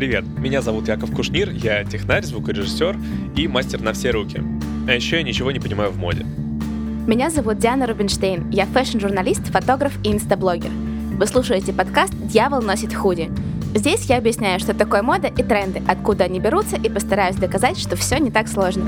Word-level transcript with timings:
Привет, 0.00 0.24
меня 0.38 0.62
зовут 0.62 0.88
Яков 0.88 1.14
Кушнир, 1.14 1.50
я 1.50 1.84
технарь, 1.84 2.24
звукорежиссер 2.24 2.96
и 3.36 3.46
мастер 3.46 3.82
на 3.82 3.92
все 3.92 4.12
руки. 4.12 4.42
А 4.88 4.94
еще 4.94 5.16
я 5.16 5.22
ничего 5.22 5.50
не 5.50 5.60
понимаю 5.60 5.90
в 5.90 5.98
моде. 5.98 6.24
Меня 7.06 7.28
зовут 7.28 7.58
Диана 7.58 7.86
Рубинштейн, 7.86 8.48
я 8.48 8.64
fashion-журналист, 8.64 9.48
фотограф 9.48 9.92
и 10.02 10.10
инстаблогер. 10.10 10.70
Вы 10.70 11.26
слушаете 11.26 11.74
подкаст 11.74 12.14
«Дьявол 12.14 12.62
носит 12.62 12.94
худи». 12.94 13.30
Здесь 13.74 14.06
я 14.06 14.16
объясняю, 14.16 14.58
что 14.58 14.72
такое 14.72 15.02
мода 15.02 15.28
и 15.28 15.42
тренды, 15.42 15.82
откуда 15.86 16.24
они 16.24 16.40
берутся, 16.40 16.76
и 16.76 16.88
постараюсь 16.88 17.36
доказать, 17.36 17.78
что 17.78 17.94
все 17.94 18.16
не 18.16 18.30
так 18.30 18.48
сложно. 18.48 18.82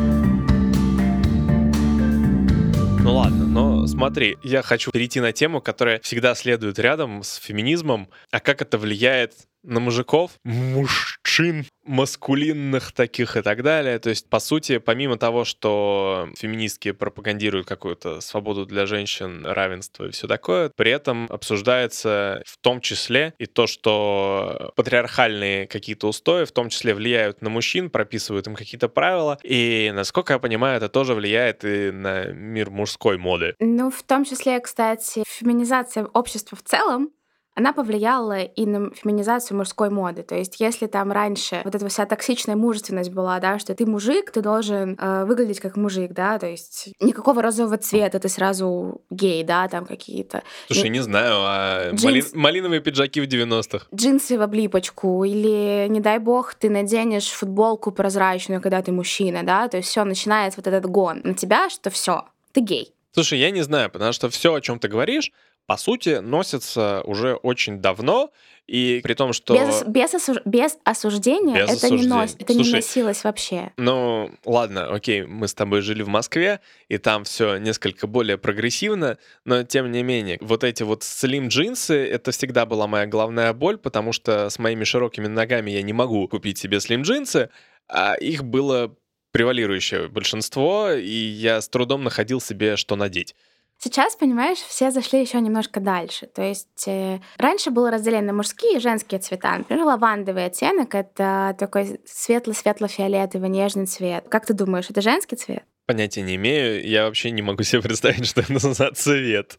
Ну 3.02 3.16
ладно, 3.16 3.44
но 3.44 3.86
смотри, 3.86 4.38
я 4.42 4.62
хочу 4.62 4.90
перейти 4.90 5.20
на 5.20 5.32
тему, 5.32 5.60
которая 5.60 6.00
всегда 6.00 6.34
следует 6.34 6.79
рядом 6.79 7.22
с 7.22 7.34
феминизмом, 7.34 8.08
а 8.30 8.40
как 8.40 8.62
это 8.62 8.79
влияет 8.79 9.35
на 9.62 9.80
мужиков, 9.80 10.32
мужчин, 10.44 11.64
маскулинных 11.84 12.93
таких 12.93 13.36
и 13.36 13.43
так 13.43 13.62
далее. 13.62 13.98
То 13.98 14.11
есть, 14.11 14.29
по 14.29 14.39
сути, 14.39 14.79
помимо 14.79 15.16
того, 15.16 15.44
что 15.44 16.29
феминистки 16.36 16.93
пропагандируют 16.93 17.67
какую-то 17.67 18.20
свободу 18.20 18.67
для 18.67 18.86
женщин, 18.86 19.44
равенство 19.44 20.06
и 20.06 20.11
все 20.11 20.26
такое, 20.26 20.70
при 20.76 20.90
этом 20.90 21.26
обсуждается 21.29 22.43
в 22.46 22.58
том 22.58 22.80
числе 22.80 23.34
и 23.39 23.46
то, 23.46 23.67
что 23.67 24.72
патриархальные 24.76 25.67
какие-то 25.67 26.08
устои 26.08 26.44
в 26.44 26.53
том 26.53 26.68
числе 26.68 26.94
влияют 26.94 27.42
на 27.42 27.50
мужчин, 27.50 27.90
прописывают 27.90 28.46
им 28.46 28.54
какие-то 28.54 28.89
правила. 28.89 29.39
И, 29.42 29.90
насколько 29.94 30.32
я 30.32 30.39
понимаю, 30.39 30.76
это 30.76 30.89
тоже 30.89 31.14
влияет 31.14 31.64
и 31.64 31.90
на 31.90 32.27
мир 32.27 32.70
мужской 32.70 33.19
моды. 33.19 33.55
Ну, 33.58 33.91
в 33.91 34.03
том 34.03 34.25
числе, 34.25 34.61
кстати, 34.61 35.25
феминизация 35.27 36.05
общества 36.05 36.56
в 36.56 36.62
целом 36.62 37.11
она 37.55 37.72
повлияла 37.72 38.42
и 38.42 38.66
на 38.66 38.91
феминизацию 38.94 39.56
мужской 39.58 39.91
моды. 39.91 40.22
То 40.22 40.34
есть, 40.34 40.58
если 40.61 40.86
там 40.86 41.12
раньше 41.12 41.61
вот 41.64 41.75
эта 41.75 41.86
вся 41.89 42.06
токсичная 42.06 42.56
мужественность 42.56 43.11
была, 43.11 43.39
да, 43.41 43.59
что 43.59 43.75
ты 43.75 43.84
мужик, 43.84 44.31
ты 44.31 44.41
должен 44.41 44.97
э, 44.98 45.25
выглядеть 45.27 45.61
как 45.61 45.77
мужик, 45.77 46.12
да, 46.12 46.39
то 46.39 46.47
есть 46.47 46.89
никакого 47.00 47.42
розового 47.42 47.77
цвета, 47.77 48.19
ты 48.19 48.28
сразу 48.28 49.03
гей, 49.11 49.44
да, 49.44 49.69
там 49.69 49.84
какие-то. 49.84 50.42
Слушай, 50.67 50.89
не 50.89 51.00
знаю, 51.00 51.34
а 51.39 51.91
Джинс... 51.91 52.05
мали... 52.05 52.25
малиновые 52.33 52.81
пиджаки 52.81 53.20
в 53.20 53.25
90-х. 53.25 53.87
Джинсы 53.94 54.39
в 54.39 54.42
облипочку, 54.42 55.25
или, 55.25 55.87
не 55.89 56.00
дай 56.00 56.19
бог, 56.19 56.55
ты 56.55 56.70
наденешь 56.70 57.28
футболку 57.28 57.92
прозрачную, 57.92 58.62
когда 58.62 58.81
ты 58.81 58.92
мужчина, 58.92 59.42
да, 59.42 59.69
то 59.69 59.77
есть 59.77 59.89
все 59.89 60.05
начинается 60.05 60.59
вот 60.59 60.66
этот 60.66 60.91
гон 60.91 61.20
на 61.25 61.34
тебя, 61.34 61.69
что 61.69 61.91
все, 61.91 62.25
ты 62.53 62.61
гей. 62.61 62.94
Слушай, 63.14 63.41
я 63.41 63.50
не 63.50 63.61
знаю, 63.61 63.91
потому 63.91 64.12
что 64.12 64.31
все, 64.31 64.55
о 64.55 64.61
чем 64.62 64.78
ты 64.78 64.89
говоришь, 64.89 65.33
по 65.67 65.77
сути, 65.77 66.21
носится 66.21 67.03
уже 67.05 67.35
очень 67.35 67.79
давно, 67.79 68.31
и 68.67 69.01
при 69.03 69.15
том, 69.15 69.33
что... 69.33 69.55
Без, 69.55 69.83
без, 69.85 70.15
осуж... 70.15 70.39
без 70.45 70.79
осуждения 70.85 71.55
без 71.55 71.65
это, 71.65 71.87
осуждения. 71.87 72.03
Не, 72.03 72.09
нос... 72.09 72.37
это 72.39 72.53
Слушай, 72.53 72.67
не 72.67 72.73
носилось 72.75 73.25
вообще. 73.25 73.73
Ну, 73.77 74.31
ладно, 74.45 74.87
окей, 74.87 75.25
мы 75.25 75.49
с 75.49 75.55
тобой 75.55 75.81
жили 75.81 76.03
в 76.03 76.09
Москве, 76.09 76.61
и 76.89 76.99
там 76.99 77.25
все 77.25 77.57
несколько 77.59 78.07
более 78.07 78.39
прогрессивно, 78.39 79.19
но 79.45 79.65
тем 79.65 79.91
не 79.91 80.03
менее, 80.03 80.39
вот 80.41 80.65
эти 80.65 80.85
вот 80.85 81.03
слим 81.03 81.49
джинсы, 81.49 81.95
это 82.07 82.31
всегда 82.31 82.65
была 82.67 82.87
моя 82.87 83.07
главная 83.07 83.53
боль, 83.53 83.79
потому 83.79 84.13
что 84.13 84.49
с 84.49 84.59
моими 84.59 84.85
широкими 84.85 85.27
ногами 85.27 85.71
я 85.71 85.83
не 85.83 85.93
могу 85.93 86.27
купить 86.29 86.59
себе 86.59 86.81
слим 86.81 87.03
джинсы, 87.03 87.51
а 87.89 88.15
их 88.15 88.45
было 88.45 88.95
превалирующее 89.33 90.09
большинство, 90.09 90.91
и 90.93 91.11
я 91.11 91.61
с 91.61 91.69
трудом 91.69 92.05
находил 92.05 92.41
себе, 92.41 92.77
что 92.77 92.97
надеть. 92.97 93.35
Сейчас, 93.84 94.14
понимаешь, 94.14 94.58
все 94.58 94.92
зашли 94.92 95.20
еще 95.20 95.41
немножко 95.41 95.80
дальше. 95.80 96.27
То 96.27 96.41
есть 96.41 96.86
э, 96.86 97.19
раньше 97.36 97.72
было 97.72 97.91
разделение 97.91 98.28
на 98.28 98.33
мужские 98.33 98.77
и 98.77 98.80
женские 98.80 99.19
цвета. 99.19 99.58
Например, 99.58 99.84
лавандовый 99.84 100.47
оттенок— 100.47 100.94
это 100.94 101.56
такой 101.58 101.98
светло-светло-фиолетовый 102.06 103.48
нежный 103.48 103.86
цвет. 103.86 104.28
Как 104.28 104.47
ты 104.47 104.55
думаешь, 104.55 104.88
это 104.88 105.00
женский 105.00 105.34
цвет? 105.34 105.65
Понятия 105.87 106.22
не 106.22 106.37
имею. 106.37 106.87
Я 106.87 107.06
вообще 107.06 107.32
не 107.32 107.42
могу 107.42 107.65
себе 107.65 107.82
представить, 107.82 108.25
что 108.28 108.42
это 108.42 108.56
за 108.60 108.92
цвет. 108.92 109.59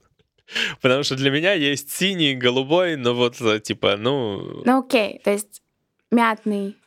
Потому 0.81 1.03
что 1.03 1.17
для 1.17 1.29
меня 1.29 1.51
есть 1.51 1.91
синий, 1.91 2.33
голубой, 2.33 2.95
но 2.95 3.13
вот 3.13 3.41
э, 3.41 3.59
типа, 3.59 3.97
ну... 3.97 4.63
Ну 4.63 4.79
окей, 4.79 5.19
то 5.21 5.31
есть 5.31 5.61
мятный, 6.11 6.77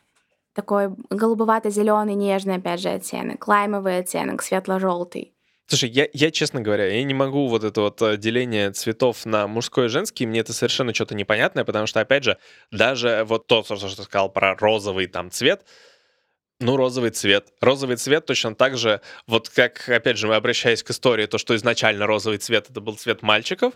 такой 0.53 0.89
голубовато-зеленый, 1.11 2.15
нежный, 2.15 2.55
опять 2.55 2.79
же, 2.79 2.89
оттенок, 2.89 3.47
лаймовый 3.47 3.99
оттенок, 3.99 4.41
светло-желтый. 4.41 5.35
Слушай, 5.69 5.89
я, 5.89 6.07
я, 6.13 6.31
честно 6.31 6.61
говоря, 6.61 6.85
я 6.87 7.03
не 7.03 7.13
могу 7.13 7.47
вот 7.47 7.65
это 7.65 7.81
вот 7.81 8.01
э, 8.01 8.15
деление 8.15 8.71
цветов 8.71 9.25
на 9.25 9.47
мужской 9.47 9.87
и 9.87 9.89
женский, 9.89 10.25
мне 10.25 10.39
это 10.39 10.53
совершенно 10.53 10.93
что-то 10.93 11.13
непонятное, 11.13 11.65
потому 11.65 11.87
что, 11.87 11.99
опять 11.99 12.23
же, 12.23 12.37
даже 12.71 13.25
вот 13.27 13.47
то, 13.47 13.63
что 13.63 13.75
ты 13.75 14.03
сказал 14.03 14.29
про 14.29 14.55
розовый 14.55 15.07
там 15.07 15.29
цвет, 15.29 15.65
ну, 16.61 16.77
розовый 16.77 17.09
цвет. 17.09 17.49
Розовый 17.59 17.97
цвет 17.97 18.25
точно 18.25 18.55
так 18.55 18.77
же, 18.77 19.01
вот 19.27 19.49
как, 19.49 19.89
опять 19.89 20.17
же, 20.17 20.27
мы 20.27 20.35
обращаясь 20.35 20.83
к 20.83 20.89
истории, 20.91 21.25
то, 21.25 21.37
что 21.37 21.53
изначально 21.53 22.07
розовый 22.07 22.37
цвет— 22.37 22.67
это 22.69 22.79
был 22.79 22.95
цвет 22.95 23.21
мальчиков, 23.21 23.73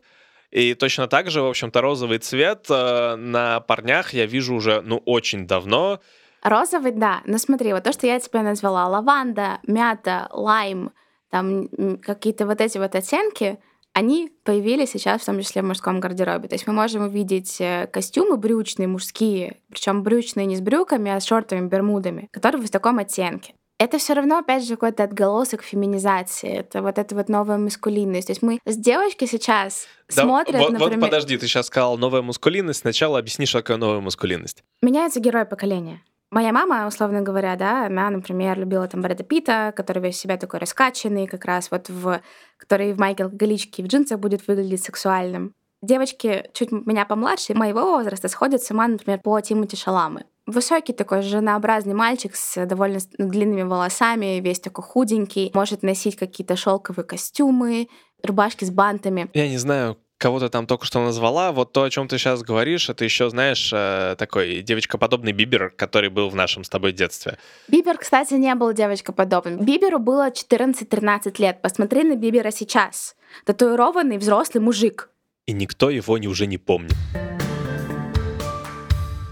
и 0.50 0.74
точно 0.76 1.08
так 1.08 1.30
же, 1.30 1.42
в 1.42 1.48
общем-то, 1.48 1.82
розовый 1.82 2.20
цвет 2.20 2.68
э, 2.70 3.16
на 3.18 3.60
парнях 3.60 4.14
я 4.14 4.26
вижу 4.26 4.56
уже, 4.56 4.80
ну, 4.80 5.02
очень 5.06 5.46
давно. 5.46 6.00
Розовый, 6.42 6.94
да. 6.94 7.22
Но 7.26 7.38
смотри, 7.38 7.74
вот 7.74 7.84
то, 7.84 7.92
что 7.92 8.08
я 8.08 8.18
тебе 8.18 8.44
назвала, 8.44 8.88
лаванда, 8.88 9.60
мята, 9.68 10.30
лайм— 10.32 10.92
там 11.32 11.68
какие-то 11.98 12.46
вот 12.46 12.62
эти 12.62 12.78
вот 12.78 12.94
оттенки, 12.94 13.58
они 13.94 14.32
появились 14.44 14.92
сейчас 14.92 15.22
в 15.22 15.26
том 15.26 15.40
числе 15.42 15.62
в 15.62 15.66
мужском 15.66 16.00
гардеробе. 16.00 16.48
То 16.48 16.56
есть 16.56 16.68
мы 16.68 16.74
можем 16.74 17.04
увидеть 17.04 17.60
э, 17.60 17.88
костюмы 17.92 18.38
брючные, 18.38 18.88
мужские, 18.88 19.58
причем 19.70 20.04
брючные 20.04 20.46
не 20.46 20.56
с 20.56 20.62
брюками, 20.62 21.12
а 21.12 21.20
с 21.20 21.26
шортовыми 21.26 21.68
бермудами, 21.68 22.30
которые 22.32 22.62
в 22.66 22.70
таком 22.70 23.00
оттенке. 23.00 23.54
Это 23.80 23.98
все 23.98 24.14
равно, 24.14 24.38
опять 24.38 24.64
же, 24.64 24.76
какой-то 24.76 25.04
отголосок 25.04 25.64
феминизации. 25.64 26.60
Это 26.60 26.84
вот 26.84 27.00
эта 27.00 27.16
вот 27.16 27.30
новая 27.30 27.58
мускулинность. 27.58 28.28
То 28.28 28.32
есть 28.32 28.44
мы 28.44 28.60
с 28.64 28.78
девочки 28.78 29.26
сейчас 29.26 29.88
да, 30.16 30.22
смотрят, 30.22 30.62
вот, 30.62 30.74
например... 30.74 31.00
Вот 31.00 31.06
подожди, 31.08 31.36
ты 31.36 31.48
сейчас 31.48 31.66
сказал 31.66 31.98
новая 31.98 32.22
мускулинность. 32.22 32.82
Сначала 32.82 33.18
объясни, 33.18 33.48
что 33.48 33.60
такое 33.60 33.78
новая 33.78 34.00
мускулинность. 34.00 34.64
Меняется 34.84 35.20
герой 35.20 35.46
поколения. 35.46 36.04
Моя 36.32 36.54
мама, 36.54 36.88
условно 36.88 37.22
говоря, 37.22 37.58
да, 37.58 37.88
она, 37.88 38.10
например, 38.10 38.58
любила 38.58 38.88
там 38.88 39.02
Брэда 39.02 39.24
Питта, 39.24 39.74
который 39.76 40.02
весь 40.02 40.18
себя 40.18 40.38
такой 40.38 40.62
раскачанный, 40.62 41.28
как 41.28 41.44
раз 41.44 41.70
вот 41.70 41.90
в... 41.90 42.22
который 42.56 42.94
в 42.94 43.00
майке 43.00 43.26
алкоголичке 43.26 43.82
и 43.82 43.86
в 43.86 43.90
джинсах 43.90 44.18
будет 44.18 44.48
выглядеть 44.48 44.82
сексуальным. 44.82 45.54
Девочки 45.82 46.50
чуть 46.54 46.72
меня 46.72 47.06
помладше, 47.06 47.54
моего 47.54 47.82
возраста, 47.82 48.30
сходят 48.30 48.64
с 48.64 48.72
ума, 48.72 48.88
например, 48.88 49.20
по 49.20 49.42
Тимати 49.42 49.76
Шаламы. 49.76 50.24
Высокий 50.46 50.94
такой 50.94 51.22
женообразный 51.22 51.94
мальчик 51.94 52.36
с 52.36 52.66
довольно 52.66 53.00
длинными 53.18 53.64
волосами, 53.64 54.40
весь 54.40 54.62
такой 54.62 54.86
худенький, 54.86 55.52
может 55.54 55.84
носить 55.84 56.16
какие-то 56.16 56.56
шелковые 56.56 57.06
костюмы, 57.06 57.90
рубашки 58.24 58.64
с 58.64 58.72
бантами. 58.72 59.30
Я 59.34 59.50
не 59.50 59.58
знаю, 59.58 59.98
кого-то 60.22 60.50
там 60.50 60.68
только 60.68 60.86
что 60.86 61.04
назвала. 61.04 61.52
Вот 61.52 61.74
то, 61.74 61.84
о 61.84 61.90
чем 61.90 62.08
ты 62.08 62.18
сейчас 62.18 62.44
говоришь, 62.44 62.90
это 62.90 63.04
еще, 63.04 63.30
знаешь, 63.30 63.72
э, 63.74 64.16
такой 64.18 64.62
девочкоподобный 64.62 65.32
Бибер, 65.32 65.72
который 65.72 66.10
был 66.10 66.30
в 66.30 66.36
нашем 66.36 66.64
с 66.64 66.70
тобой 66.70 66.94
детстве. 66.94 67.38
Бибер, 67.68 67.98
кстати, 67.98 68.36
не 68.36 68.54
был 68.56 68.72
девочкоподобным. 68.72 69.66
Биберу 69.66 70.00
было 70.00 70.30
14-13 70.30 71.42
лет. 71.42 71.62
Посмотри 71.62 72.04
на 72.04 72.16
Бибера 72.16 72.52
сейчас. 72.52 73.16
Татуированный 73.46 74.18
взрослый 74.18 74.64
мужик. 74.64 75.10
И 75.48 75.54
никто 75.54 75.90
его 75.90 76.18
не, 76.20 76.28
уже 76.28 76.46
не 76.46 76.60
помнит. 76.60 76.96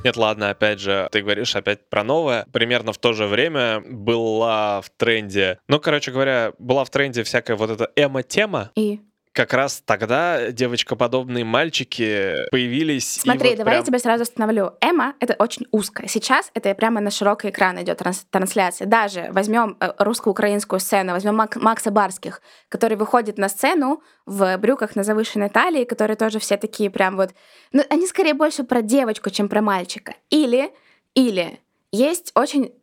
Нет, 0.04 0.16
ладно, 0.16 0.50
опять 0.50 0.80
же, 0.80 1.08
ты 1.12 1.22
говоришь 1.22 1.56
опять 1.56 1.90
про 1.90 2.04
новое. 2.04 2.46
Примерно 2.52 2.94
в 2.94 2.98
то 2.98 3.14
же 3.14 3.28
время 3.28 3.82
была 3.82 4.82
в 4.82 4.90
тренде, 4.90 5.60
ну, 5.68 5.80
короче 5.80 6.12
говоря, 6.12 6.54
была 6.58 6.86
в 6.86 6.90
тренде 6.90 7.24
всякая 7.24 7.58
вот 7.58 7.70
эта 7.70 7.92
эмо-тема. 7.96 8.72
И? 8.76 9.02
Как 9.40 9.54
раз 9.54 9.82
тогда 9.86 10.52
девочкоподобные 10.52 11.46
мальчики 11.46 12.36
появились. 12.52 13.22
Смотри, 13.22 13.52
вот 13.52 13.60
давай 13.60 13.72
прям... 13.72 13.84
я 13.84 13.86
тебя 13.86 14.00
сразу 14.00 14.24
остановлю. 14.24 14.74
Эма— 14.82 15.14
это 15.22 15.34
очень 15.40 15.66
узко. 15.72 16.10
Сейчас 16.10 16.52
это 16.56 16.76
прямо 16.76 17.00
на 17.00 17.10
широкий 17.10 17.48
экран 17.48 17.82
идет 17.82 18.00
транс 18.00 18.26
трансляция. 18.30 18.86
Даже 18.86 19.30
возьмем 19.32 19.78
э, 19.80 19.94
русско-украинскую 19.98 20.82
сцену, 20.82 21.14
возьмем 21.14 21.38
Мак 21.38 21.56
Макса 21.56 21.90
Барских, 21.90 22.42
который 22.68 22.98
выходит 22.98 23.38
на 23.38 23.48
сцену 23.48 24.04
в 24.26 24.58
брюках 24.58 24.98
на 24.98 25.04
завышенной 25.04 25.48
талии, 25.48 25.86
которые 25.86 26.18
тоже 26.18 26.40
все 26.40 26.58
такие 26.58 26.90
прям 26.90 27.16
вот... 27.16 27.30
Ну, 27.72 27.82
они 27.90 28.08
скорее 28.08 28.34
больше 28.34 28.66
про 28.66 28.82
девочку, 28.82 29.30
чем 29.30 29.48
про 29.48 29.62
мальчика. 29.62 30.16
Или, 30.30 30.70
или 31.14 31.62
есть 31.94 32.34
очень 32.36 32.74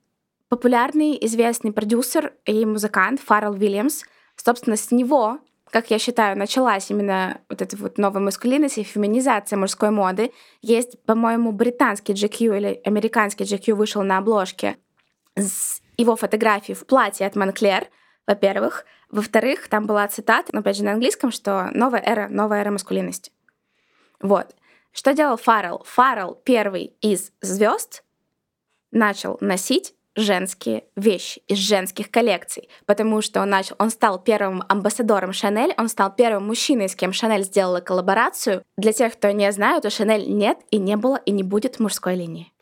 популярный, 0.48 1.18
известный 1.20 1.72
продюсер 1.72 2.32
и 2.46 2.64
музыкант 2.64 3.20
Фаррелл 3.20 3.52
Уильямс. 3.52 4.04
Собственно, 4.36 4.76
с 4.76 4.90
него 4.90 5.40
как 5.70 5.90
я 5.90 5.98
считаю, 5.98 6.38
началась 6.38 6.90
именно 6.90 7.40
вот 7.48 7.60
эта 7.60 7.76
вот 7.76 7.98
новая 7.98 8.20
маскулинность 8.20 8.78
и 8.78 8.84
феминизация 8.84 9.56
мужской 9.56 9.90
моды. 9.90 10.32
Есть, 10.62 11.02
по-моему, 11.04 11.52
британский 11.52 12.12
GQ 12.12 12.56
или 12.56 12.80
американский 12.84 13.44
GQ 13.44 13.74
вышел 13.74 14.02
на 14.02 14.18
обложке 14.18 14.76
с 15.34 15.82
его 15.96 16.16
фотографией 16.16 16.76
в 16.76 16.86
платье 16.86 17.26
от 17.26 17.36
Монклер, 17.36 17.88
во-первых. 18.26 18.84
Во-вторых, 19.10 19.68
там 19.68 19.86
была 19.86 20.06
цитата, 20.08 20.56
опять 20.56 20.76
же, 20.76 20.84
на 20.84 20.92
английском, 20.92 21.30
что 21.30 21.70
новая 21.72 22.00
эра, 22.00 22.28
новая 22.28 22.60
эра 22.60 22.70
маскулинности. 22.70 23.32
Вот. 24.20 24.54
Что 24.92 25.14
делал 25.14 25.36
Фаррелл? 25.36 25.82
Фаррелл 25.84 26.40
первый 26.44 26.96
из 27.00 27.32
звезд 27.40 28.02
начал 28.92 29.36
носить 29.40 29.95
женские 30.16 30.84
вещи 30.96 31.42
из 31.46 31.58
женских 31.58 32.10
коллекций, 32.10 32.68
потому 32.86 33.20
что 33.22 33.42
он 33.42 33.50
начал, 33.50 33.76
он 33.78 33.90
стал 33.90 34.18
первым 34.18 34.64
амбассадором 34.68 35.32
Шанель, 35.32 35.74
он 35.76 35.88
стал 35.88 36.14
первым 36.14 36.46
мужчиной, 36.46 36.88
с 36.88 36.96
кем 36.96 37.12
Шанель 37.12 37.44
сделала 37.44 37.80
коллаборацию. 37.80 38.64
Для 38.76 38.92
тех, 38.92 39.12
кто 39.12 39.30
не 39.30 39.50
знает, 39.52 39.84
у 39.84 39.90
Шанель 39.90 40.28
нет 40.28 40.58
и 40.70 40.78
не 40.78 40.96
было 40.96 41.20
и 41.24 41.30
не 41.30 41.42
будет 41.42 41.78
мужской 41.78 42.16
линии. 42.16 42.52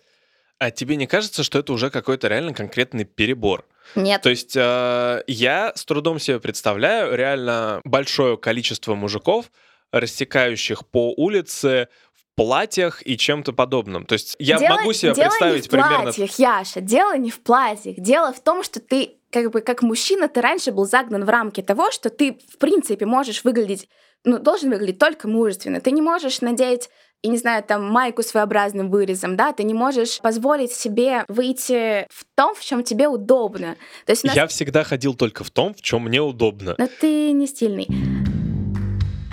А 0.58 0.70
тебе 0.70 0.96
не 0.96 1.06
кажется, 1.06 1.42
что 1.42 1.58
это 1.58 1.72
уже 1.72 1.90
какой-то 1.90 2.28
реально 2.28 2.54
конкретный 2.54 3.04
перебор? 3.04 3.66
Нет. 3.96 4.22
То 4.22 4.30
есть 4.30 4.56
э, 4.56 5.22
я 5.26 5.72
с 5.74 5.84
трудом 5.84 6.18
себе 6.18 6.40
представляю 6.40 7.14
реально 7.14 7.80
большое 7.84 8.36
количество 8.36 8.94
мужиков, 8.94 9.50
рассекающих 9.92 10.86
по 10.86 11.12
улице 11.16 11.88
платьях 12.36 13.06
и 13.06 13.16
чем-то 13.16 13.52
подобном. 13.52 14.06
То 14.06 14.14
есть 14.14 14.36
я 14.38 14.58
дело, 14.58 14.76
могу 14.76 14.92
себе 14.92 15.14
дело 15.14 15.28
представить 15.28 15.62
не 15.62 15.68
в 15.68 15.70
примерно... 15.70 16.02
платьях, 16.02 16.38
Яша, 16.38 16.80
дело 16.80 17.16
не 17.16 17.30
в 17.30 17.40
платьях. 17.40 17.96
Дело 17.98 18.32
в 18.32 18.40
том, 18.40 18.62
что 18.62 18.80
ты 18.80 19.16
как 19.30 19.50
бы 19.50 19.60
как 19.60 19.82
мужчина, 19.82 20.28
ты 20.28 20.40
раньше 20.40 20.72
был 20.72 20.84
загнан 20.84 21.24
в 21.24 21.28
рамки 21.28 21.60
того, 21.60 21.90
что 21.90 22.10
ты 22.10 22.38
в 22.52 22.58
принципе 22.58 23.04
можешь 23.04 23.42
выглядеть, 23.44 23.88
ну, 24.24 24.38
должен 24.38 24.70
выглядеть 24.70 24.98
только 24.98 25.28
мужественно. 25.28 25.80
Ты 25.80 25.90
не 25.90 26.02
можешь 26.02 26.40
надеть 26.40 26.88
и 27.22 27.28
не 27.28 27.38
знаю, 27.38 27.64
там 27.64 27.84
майку 27.88 28.22
с 28.22 28.26
своеобразным 28.26 28.90
вырезом, 28.90 29.34
да, 29.34 29.52
ты 29.54 29.62
не 29.64 29.72
можешь 29.72 30.20
позволить 30.20 30.72
себе 30.72 31.24
выйти 31.28 32.06
в 32.10 32.26
том, 32.34 32.54
в 32.54 32.62
чем 32.62 32.84
тебе 32.84 33.08
удобно. 33.08 33.76
То 34.04 34.12
есть 34.12 34.24
нас... 34.24 34.36
Я 34.36 34.46
всегда 34.46 34.84
ходил 34.84 35.14
только 35.14 35.42
в 35.42 35.50
том, 35.50 35.72
в 35.72 35.80
чем 35.80 36.02
мне 36.02 36.20
удобно. 36.20 36.74
Но 36.76 36.86
ты 36.86 37.32
не 37.32 37.46
стильный. 37.46 37.88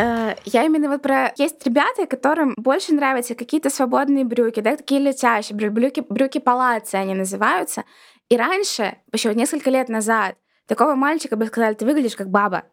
Э, 0.01 0.35
я 0.45 0.63
именно 0.63 0.89
вот 0.89 1.03
про... 1.03 1.31
Есть 1.37 1.63
ребята, 1.65 2.07
которым 2.07 2.55
больше 2.57 2.93
нравятся 2.93 3.35
какие-то 3.35 3.69
свободные 3.69 4.25
брюки, 4.25 4.59
да, 4.59 4.75
такие 4.75 4.99
летящие, 4.99 5.55
брюки, 5.55 6.03
брюки 6.09 6.39
палацы 6.39 6.95
они 6.95 7.13
называются. 7.13 7.83
И 8.29 8.35
раньше, 8.35 8.97
еще 9.13 9.35
несколько 9.35 9.69
лет 9.69 9.89
назад, 9.89 10.37
такого 10.65 10.95
мальчика 10.95 11.35
бы 11.35 11.45
сказали, 11.45 11.75
ты 11.75 11.85
выглядишь 11.85 12.15
как 12.15 12.29
баба. 12.29 12.63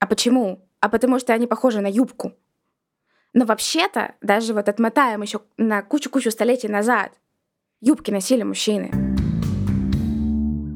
А 0.00 0.06
почему? 0.06 0.68
А 0.80 0.88
потому 0.88 1.20
что 1.20 1.32
они 1.32 1.46
похожи 1.46 1.80
на 1.80 1.86
юбку. 1.86 2.32
Но 3.32 3.44
вообще-то, 3.44 4.14
даже 4.20 4.52
вот 4.52 4.68
отмотаем 4.68 5.22
еще 5.22 5.42
на 5.56 5.82
кучу-кучу 5.82 6.30
столетий 6.32 6.68
назад, 6.68 7.12
юбки 7.80 8.10
носили 8.10 8.42
мужчины. 8.42 8.90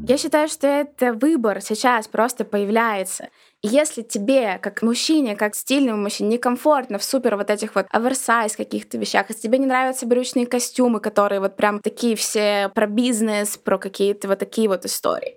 Я 0.06 0.18
считаю, 0.18 0.48
что 0.48 0.66
это 0.66 1.12
выбор 1.12 1.60
сейчас 1.60 2.08
просто 2.08 2.44
появляется. 2.44 3.28
Если 3.62 4.00
тебе, 4.00 4.58
как 4.62 4.80
мужчине, 4.80 5.36
как 5.36 5.54
стильному 5.54 6.02
мужчине, 6.02 6.30
некомфортно 6.30 6.98
в 6.98 7.04
супер 7.04 7.36
вот 7.36 7.50
этих 7.50 7.74
вот 7.74 7.86
оверсайз 7.90 8.56
каких-то 8.56 8.96
вещах, 8.96 9.26
если 9.28 9.42
тебе 9.42 9.58
не 9.58 9.66
нравятся 9.66 10.06
брючные 10.06 10.46
костюмы, 10.46 10.98
которые 11.00 11.40
вот 11.40 11.56
прям 11.56 11.80
такие 11.80 12.16
все 12.16 12.70
про 12.74 12.86
бизнес, 12.86 13.58
про 13.58 13.76
какие-то 13.76 14.28
вот 14.28 14.38
такие 14.38 14.66
вот 14.66 14.86
истории, 14.86 15.36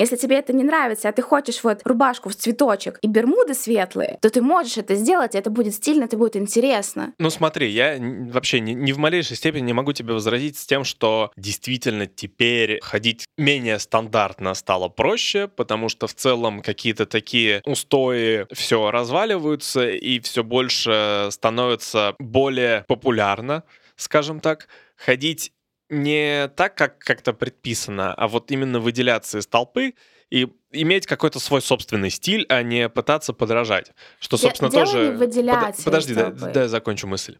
если 0.00 0.16
тебе 0.16 0.36
это 0.38 0.54
не 0.54 0.64
нравится, 0.64 1.10
а 1.10 1.12
ты 1.12 1.20
хочешь 1.20 1.62
вот 1.62 1.82
рубашку 1.84 2.30
в 2.30 2.34
цветочек 2.34 2.98
и 3.02 3.06
бермуды 3.06 3.52
светлые, 3.52 4.18
то 4.22 4.30
ты 4.30 4.40
можешь 4.40 4.78
это 4.78 4.94
сделать, 4.94 5.34
и 5.34 5.38
это 5.38 5.50
будет 5.50 5.74
стильно, 5.74 6.04
это 6.04 6.16
будет 6.16 6.36
интересно. 6.36 7.12
Ну 7.18 7.28
смотри, 7.28 7.68
я 7.68 7.98
вообще 8.00 8.60
ни, 8.60 8.72
ни 8.72 8.92
в 8.92 8.98
малейшей 8.98 9.36
степени 9.36 9.66
не 9.66 9.72
могу 9.74 9.92
тебе 9.92 10.14
возразить 10.14 10.56
с 10.56 10.64
тем, 10.64 10.84
что 10.84 11.30
действительно 11.36 12.06
теперь 12.06 12.80
ходить 12.82 13.26
менее 13.36 13.78
стандартно 13.78 14.54
стало 14.54 14.88
проще, 14.88 15.48
потому 15.48 15.90
что 15.90 16.06
в 16.06 16.14
целом 16.14 16.62
какие-то 16.62 17.04
такие 17.04 17.60
устои 17.66 18.46
все 18.54 18.90
разваливаются 18.90 19.86
и 19.86 20.18
все 20.20 20.42
больше 20.42 21.28
становится 21.30 22.14
более 22.18 22.84
популярно, 22.88 23.64
скажем 23.96 24.40
так, 24.40 24.68
ходить 24.96 25.52
не 25.90 26.48
так, 26.48 26.74
как 26.76 26.98
как-то 26.98 27.32
предписано, 27.32 28.14
а 28.14 28.28
вот 28.28 28.50
именно 28.50 28.80
выделяться 28.80 29.38
из 29.38 29.46
толпы 29.46 29.94
и 30.30 30.48
иметь 30.70 31.06
какой-то 31.06 31.40
свой 31.40 31.60
собственный 31.60 32.10
стиль, 32.10 32.46
а 32.48 32.62
не 32.62 32.88
пытаться 32.88 33.32
подражать. 33.32 33.92
Что, 34.20 34.36
собственно, 34.36 34.70
Дело 34.70 34.86
тоже... 34.86 35.08
Не 35.08 35.16
выделять 35.16 35.76
Под... 35.76 35.84
Подожди, 35.84 36.14
да, 36.14 36.30
да, 36.30 36.62
я 36.62 36.68
закончу 36.68 37.06
мысль. 37.06 37.38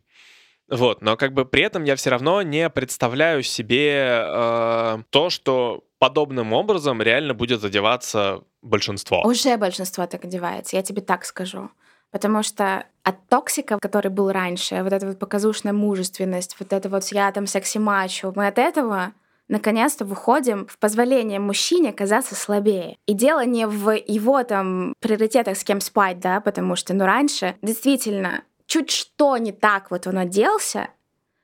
Вот, 0.69 1.03
но 1.03 1.17
как 1.17 1.33
бы 1.33 1.45
при 1.45 1.63
этом 1.63 1.85
я 1.85 1.97
все 1.97 2.11
равно 2.11 2.43
не 2.43 2.71
представляю 2.71 3.43
себе 3.43 4.25
э, 4.25 4.99
то, 5.11 5.31
что 5.31 5.85
подобным 5.99 6.53
образом 6.53 7.03
реально 7.03 7.35
будет 7.35 7.65
одеваться 7.65 8.45
большинство. 8.63 9.23
Уже 9.27 9.57
большинство 9.57 10.07
так 10.07 10.25
одевается, 10.25 10.77
я 10.77 10.83
тебе 10.83 11.03
так 11.03 11.25
скажу. 11.25 11.71
Потому 12.11 12.43
что 12.43 12.87
от 13.03 13.29
токсика, 13.29 13.79
который 13.81 14.11
был 14.11 14.31
раньше, 14.33 14.83
вот 14.83 14.93
эта 14.93 15.07
вот 15.07 15.19
показушная 15.19 15.73
мужественность, 15.73 16.57
вот 16.59 16.73
это 16.73 16.89
вот 16.89 17.05
я 17.13 17.31
там 17.33 17.47
секси-мачо, 17.47 18.33
мы 18.35 18.47
от 18.47 18.59
этого 18.59 19.13
наконец-то 19.49 20.05
выходим 20.05 20.67
в 20.67 20.79
позволение 20.79 21.41
мужчине 21.41 21.93
казаться 21.93 22.35
слабее. 22.35 22.97
И 23.07 23.15
дело 23.15 23.45
не 23.45 23.67
в 23.67 23.91
его 23.91 24.43
там 24.45 24.95
приоритетах 25.01 25.57
с 25.57 25.65
кем 25.65 25.81
спать, 25.81 26.21
да, 26.21 26.41
потому 26.41 26.77
что, 26.77 26.95
ну, 26.95 27.05
раньше 27.05 27.57
действительно 27.63 28.45
чуть 28.67 28.91
что 28.91 29.37
не 29.39 29.51
так 29.51 29.91
вот 29.91 30.07
он 30.07 30.19
оделся, 30.19 30.89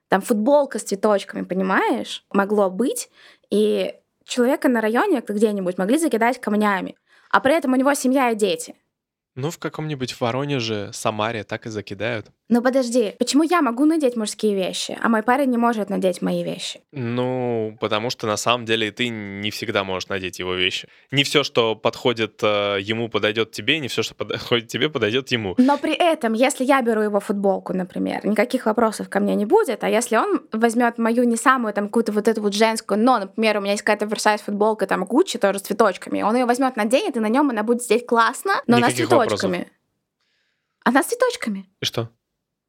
там 0.08 0.20
футболка 0.20 0.78
с 0.78 0.84
цветочками, 0.84 1.42
понимаешь, 1.42 2.24
могло 2.30 2.70
быть, 2.70 3.10
и 3.50 3.94
человека 4.24 4.68
на 4.68 4.80
районе 4.80 5.22
где-нибудь 5.26 5.78
могли 5.78 5.98
закидать 5.98 6.40
камнями, 6.40 6.96
а 7.30 7.40
при 7.40 7.54
этом 7.54 7.72
у 7.72 7.76
него 7.76 7.92
семья 7.94 8.30
и 8.30 8.36
дети— 8.36 8.76
ну, 9.36 9.50
в 9.50 9.58
каком-нибудь 9.58 10.18
Воронеже, 10.18 10.90
Самаре 10.92 11.44
так 11.44 11.66
и 11.66 11.68
закидают. 11.68 12.26
Ну 12.48 12.62
подожди, 12.62 13.14
почему 13.18 13.42
я 13.42 13.60
могу 13.60 13.84
надеть 13.84 14.16
мужские 14.16 14.54
вещи, 14.54 14.96
а 15.02 15.08
мой 15.08 15.22
парень 15.22 15.50
не 15.50 15.58
может 15.58 15.90
надеть 15.90 16.22
мои 16.22 16.44
вещи? 16.44 16.80
Ну, 16.92 17.76
потому 17.80 18.08
что 18.08 18.26
на 18.26 18.36
самом 18.36 18.64
деле 18.64 18.90
ты 18.92 19.08
не 19.08 19.50
всегда 19.50 19.82
можешь 19.84 20.08
надеть 20.08 20.38
его 20.38 20.54
вещи. 20.54 20.88
Не 21.10 21.24
все, 21.24 21.42
что 21.42 21.74
подходит 21.74 22.40
э, 22.42 22.78
ему, 22.80 23.08
подойдет 23.08 23.50
тебе, 23.50 23.80
не 23.80 23.88
все, 23.88 24.02
что 24.02 24.14
подходит 24.14 24.68
тебе, 24.72 24.88
подойдет 24.88 25.28
ему. 25.32 25.54
Но 25.58 25.76
при 25.76 25.94
этом, 25.94 26.34
если 26.34 26.64
я 26.64 26.80
беру 26.82 27.02
его 27.02 27.18
футболку, 27.18 27.74
например, 27.74 28.24
никаких 28.24 28.66
вопросов 28.66 29.08
ко 29.08 29.18
мне 29.18 29.34
не 29.34 29.44
будет, 29.44 29.82
а 29.82 29.88
если 29.88 30.16
он 30.16 30.42
возьмет 30.52 30.98
мою 30.98 31.24
не 31.24 31.36
самую 31.36 31.74
там 31.74 31.86
какую-то 31.86 32.12
вот 32.12 32.28
эту 32.28 32.40
вот 32.40 32.54
женскую, 32.54 32.98
но, 33.00 33.18
например, 33.18 33.58
у 33.58 33.60
меня 33.60 33.72
есть 33.72 33.82
какая-то 33.82 34.06
Versace 34.06 34.42
футболка, 34.44 34.86
там 34.86 35.04
Гуччи 35.04 35.38
тоже 35.38 35.58
с 35.58 35.62
цветочками, 35.62 36.22
он 36.22 36.36
ее 36.36 36.46
возьмет, 36.46 36.76
наденет, 36.76 37.16
и 37.16 37.20
на 37.20 37.28
нем 37.28 37.50
она 37.50 37.64
будет 37.64 37.82
сидеть 37.82 38.06
классно, 38.06 38.52
но 38.68 38.78
Никаких 38.78 39.10
она 39.10 39.24
с 39.24 39.25
цветочками. 39.28 39.58
Вопросов. 39.58 39.76
Она 40.84 41.02
с 41.02 41.06
цветочками. 41.06 41.68
И 41.80 41.84
что? 41.84 42.10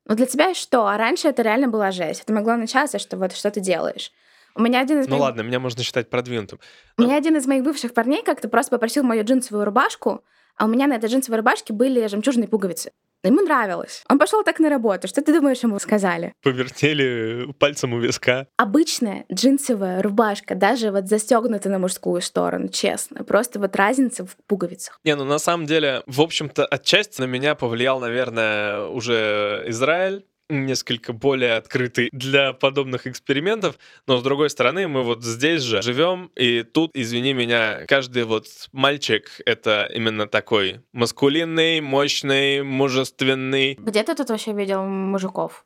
Ну 0.05 0.15
для 0.15 0.25
тебя 0.25 0.53
что? 0.53 0.87
А 0.87 0.97
раньше 0.97 1.27
это 1.27 1.41
реально 1.41 1.67
была 1.67 1.91
жесть. 1.91 2.21
Это 2.21 2.33
могло 2.33 2.55
начаться, 2.55 2.97
что 2.99 3.17
вот 3.17 3.33
что 3.33 3.51
ты 3.51 3.59
делаешь. 3.59 4.11
У 4.55 4.61
меня 4.61 4.81
один 4.81 5.01
из 5.01 5.05
Ну 5.07 5.11
моих... 5.11 5.21
ладно, 5.21 5.41
меня 5.41 5.59
можно 5.59 5.83
считать 5.83 6.09
продвинутым. 6.09 6.59
Но... 6.97 7.03
У 7.03 7.07
меня 7.07 7.17
один 7.17 7.35
из 7.35 7.45
моих 7.45 7.63
бывших 7.63 7.93
парней 7.93 8.23
как-то 8.23 8.49
просто 8.49 8.71
попросил 8.71 9.03
мою 9.03 9.23
джинсовую 9.23 9.65
рубашку, 9.65 10.23
а 10.55 10.65
у 10.65 10.67
меня 10.67 10.87
на 10.87 10.93
этой 10.93 11.09
джинсовой 11.09 11.37
рубашке 11.37 11.73
были 11.73 12.07
жемчужные 12.07 12.47
пуговицы. 12.47 12.91
Ему 13.23 13.41
нравилось. 13.41 14.03
Он 14.09 14.19
пошел 14.19 14.43
так 14.43 14.59
на 14.59 14.69
работу. 14.69 15.07
Что 15.07 15.21
ты 15.21 15.33
думаешь, 15.33 15.63
ему 15.63 15.79
сказали? 15.79 16.33
Повертели 16.43 17.51
пальцем 17.59 17.93
у 17.93 17.99
виска. 17.99 18.47
Обычная 18.57 19.25
джинсовая 19.31 20.01
рубашка, 20.01 20.55
даже 20.55 20.91
вот 20.91 21.07
застегнута 21.07 21.69
на 21.69 21.79
мужскую 21.79 22.21
сторону, 22.21 22.69
честно. 22.69 23.23
Просто 23.23 23.59
вот 23.59 23.75
разница 23.75 24.25
в 24.25 24.35
пуговицах. 24.47 24.99
Не, 25.03 25.15
ну 25.15 25.25
на 25.25 25.39
самом 25.39 25.65
деле, 25.65 26.03
в 26.05 26.21
общем-то, 26.21 26.65
отчасти 26.65 27.21
на 27.21 27.25
меня 27.25 27.55
повлиял, 27.55 27.99
наверное, 27.99 28.85
уже 28.85 29.63
Израиль, 29.67 30.25
несколько 30.49 31.13
более 31.13 31.53
открытый 31.53 32.09
для 32.11 32.53
подобных 32.53 33.07
экспериментов, 33.07 33.77
но 34.07 34.17
с 34.17 34.23
другой 34.23 34.49
стороны 34.49 34.87
мы 34.87 35.03
вот 35.03 35.23
здесь 35.23 35.61
же 35.61 35.81
живем, 35.81 36.31
и 36.35 36.63
тут, 36.63 36.91
извини 36.93 37.33
меня, 37.33 37.85
каждый 37.87 38.23
вот 38.23 38.47
мальчик— 38.71 39.41
это 39.45 39.89
именно 39.93 40.27
такой 40.27 40.81
маскулинный, 40.93 41.81
мощный, 41.81 42.63
мужественный. 42.63 43.75
Где 43.75 44.03
ты 44.03 44.15
тут 44.15 44.29
вообще 44.29 44.53
видел 44.53 44.83
мужиков? 44.83 45.65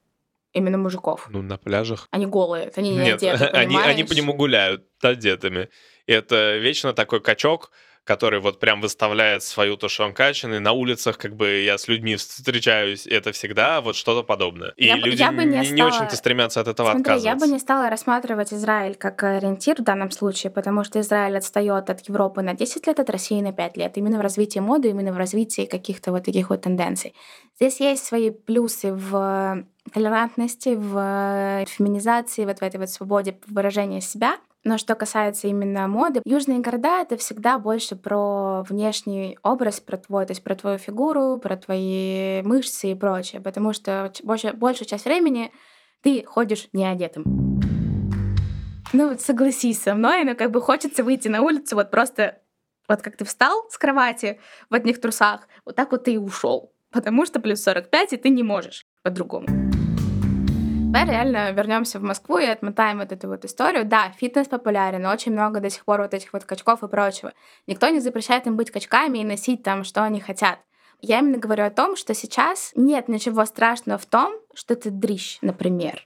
Именно 0.54 0.78
мужиков. 0.78 1.28
Ну, 1.30 1.42
на 1.42 1.58
пляжах. 1.58 2.08
Они 2.12 2.26
голые, 2.26 2.72
они 2.76 2.90
не 2.90 2.98
Нет, 2.98 3.24
одеты, 3.24 3.46
они, 3.54 3.78
они 3.78 4.04
по 4.04 4.14
нему 4.14 4.34
гуляют 4.34 4.86
одетыми. 5.02 5.70
И 6.08 6.12
это 6.12 6.58
вечно 6.58 6.94
такой 6.94 7.22
качок, 7.22 7.72
который 8.12 8.42
вот 8.42 8.60
прям 8.60 8.82
выставляет 8.82 9.42
свою 9.42 9.78
то, 9.78 9.88
что 9.88 10.04
он 10.04 10.14
качанный. 10.14 10.60
На 10.60 10.74
улицах 10.74 11.18
как 11.18 11.34
бы 11.34 11.62
я 11.62 11.78
с 11.78 11.88
людьми 11.88 12.18
встречаюсь, 12.18 13.08
это 13.08 13.32
всегда 13.32 13.80
вот 13.80 13.96
что-то 13.96 14.22
подобное. 14.22 14.74
И 14.76 14.88
я 14.88 14.98
люди 14.98 15.22
я 15.22 15.32
бы 15.32 15.46
не, 15.46 15.60
не, 15.60 15.64
стала... 15.64 15.76
не 15.76 15.84
очень-то 15.84 16.16
стремятся 16.18 16.60
от 16.60 16.68
этого 16.68 16.92
Смотри, 16.92 17.14
отказываться. 17.14 17.30
я 17.30 17.36
бы 17.38 17.54
не 17.54 17.60
стала 17.60 17.90
рассматривать 17.90 18.52
Израиль 18.54 18.96
как 18.96 19.24
ориентир 19.24 19.78
в 19.78 19.86
данном 19.86 20.12
случае, 20.12 20.52
потому 20.52 20.84
что 20.84 21.00
Израиль 21.00 21.38
отстает 21.38 21.90
от 21.90 22.06
Европы 22.10 22.42
на 22.42 22.54
10 22.54 22.86
лет, 22.86 23.00
от 23.00 23.10
России 23.10 23.40
на 23.40 23.54
5 23.54 23.78
лет. 23.78 23.98
Именно 23.98 24.18
в 24.18 24.22
развитии 24.22 24.60
моды, 24.60 24.90
именно 24.90 25.14
в 25.14 25.18
развитии 25.18 25.66
каких-то 25.66 26.12
вот 26.12 26.26
таких 26.26 26.50
вот 26.50 26.64
тенденций. 26.64 27.16
Здесь 27.62 27.80
есть 27.80 28.06
свои 28.06 28.30
плюсы 28.30 28.92
в 28.92 29.64
толерантности, 29.94 30.76
в 30.76 31.66
феминизации, 31.66 32.44
вот 32.44 32.60
в 32.60 32.62
этой 32.62 32.78
вот 32.78 32.90
свободе 32.90 33.38
выражения 33.48 34.02
себя. 34.02 34.36
Но 34.64 34.78
что 34.78 34.94
касается 34.94 35.48
именно 35.48 35.88
моды, 35.88 36.22
южные 36.24 36.60
города— 36.60 37.02
это 37.04 37.18
всегда 37.18 37.58
больше 37.58 37.96
про 37.96 38.62
внешний 38.62 39.40
образ, 39.42 39.80
про 39.80 39.98
твой, 39.98 40.28
то 40.28 40.32
есть 40.32 40.44
про 40.44 40.56
твою 40.56 40.78
фигуру, 40.78 41.40
про 41.40 41.58
твои 41.58 42.44
мышцы 42.44 42.92
и 42.92 42.96
прочее, 42.96 43.42
потому 43.42 43.74
что 43.74 44.14
больше, 44.24 44.54
большую 44.54 44.88
часть 44.88 45.06
времени 45.06 45.52
ты 46.02 46.24
ходишь 46.24 46.68
не 46.74 46.86
одетым. 46.86 47.24
Ну 48.94 49.10
вот 49.10 49.22
согласись 49.22 49.82
со 49.82 49.96
мной, 49.96 50.24
но 50.26 50.36
как 50.36 50.52
бы 50.52 50.62
хочется 50.62 51.04
выйти 51.04 51.28
на 51.28 51.42
улицу 51.42 51.76
вот 51.76 51.90
просто 51.90 52.38
вот 52.88 53.02
как 53.02 53.18
ты 53.18 53.26
встал 53.26 53.66
с 53.70 53.78
кровати 53.78 54.40
в 54.70 54.76
одних 54.76 55.02
трусах, 55.02 55.48
вот 55.66 55.76
так 55.76 55.92
вот 55.92 56.04
ты 56.04 56.14
и 56.14 56.18
ушел. 56.18 56.74
Потому 56.92 57.26
что 57.26 57.40
плюс 57.40 57.64
45, 57.64 58.14
и 58.14 58.18
ты 58.18 58.30
не 58.30 58.44
можешь 58.44 58.86
по-другому. 59.02 59.71
Давай 60.92 61.08
реально 61.08 61.52
вернемся 61.54 62.00
в 62.00 62.04
Москву 62.04 62.38
и 62.38 62.46
отмотаем 62.46 63.00
вот 63.00 63.14
эту 63.14 63.30
вот 63.30 63.46
историю. 63.46 63.86
Да, 63.86 64.12
фитнес 64.18 64.50
популярен, 64.50 65.06
очень 65.06 65.32
много 65.32 65.62
до 65.62 65.70
сих 65.70 65.86
пор 65.86 66.02
вот 66.02 66.14
этих 66.14 66.34
вот 66.34 66.44
качков 66.44 66.84
и 66.84 66.90
прочего. 66.90 67.32
Никто 67.66 67.88
не 67.88 68.02
запрещает 68.02 68.46
им 68.46 68.58
быть 68.58 68.72
качками 68.72 69.20
и 69.20 69.24
носить 69.24 69.64
там, 69.64 69.86
что 69.86 70.04
они 70.04 70.20
хотят. 70.20 70.60
Я 71.00 71.20
именно 71.20 71.38
говорю 71.38 71.64
о 71.64 71.70
том, 71.70 71.96
что 71.96 72.14
сейчас 72.14 72.74
нет 72.76 73.08
ничего 73.08 73.46
страшного 73.46 73.98
в 73.98 74.06
том, 74.06 74.34
что 74.54 74.76
ты 74.76 74.90
дрищ, 74.90 75.38
например 75.42 76.06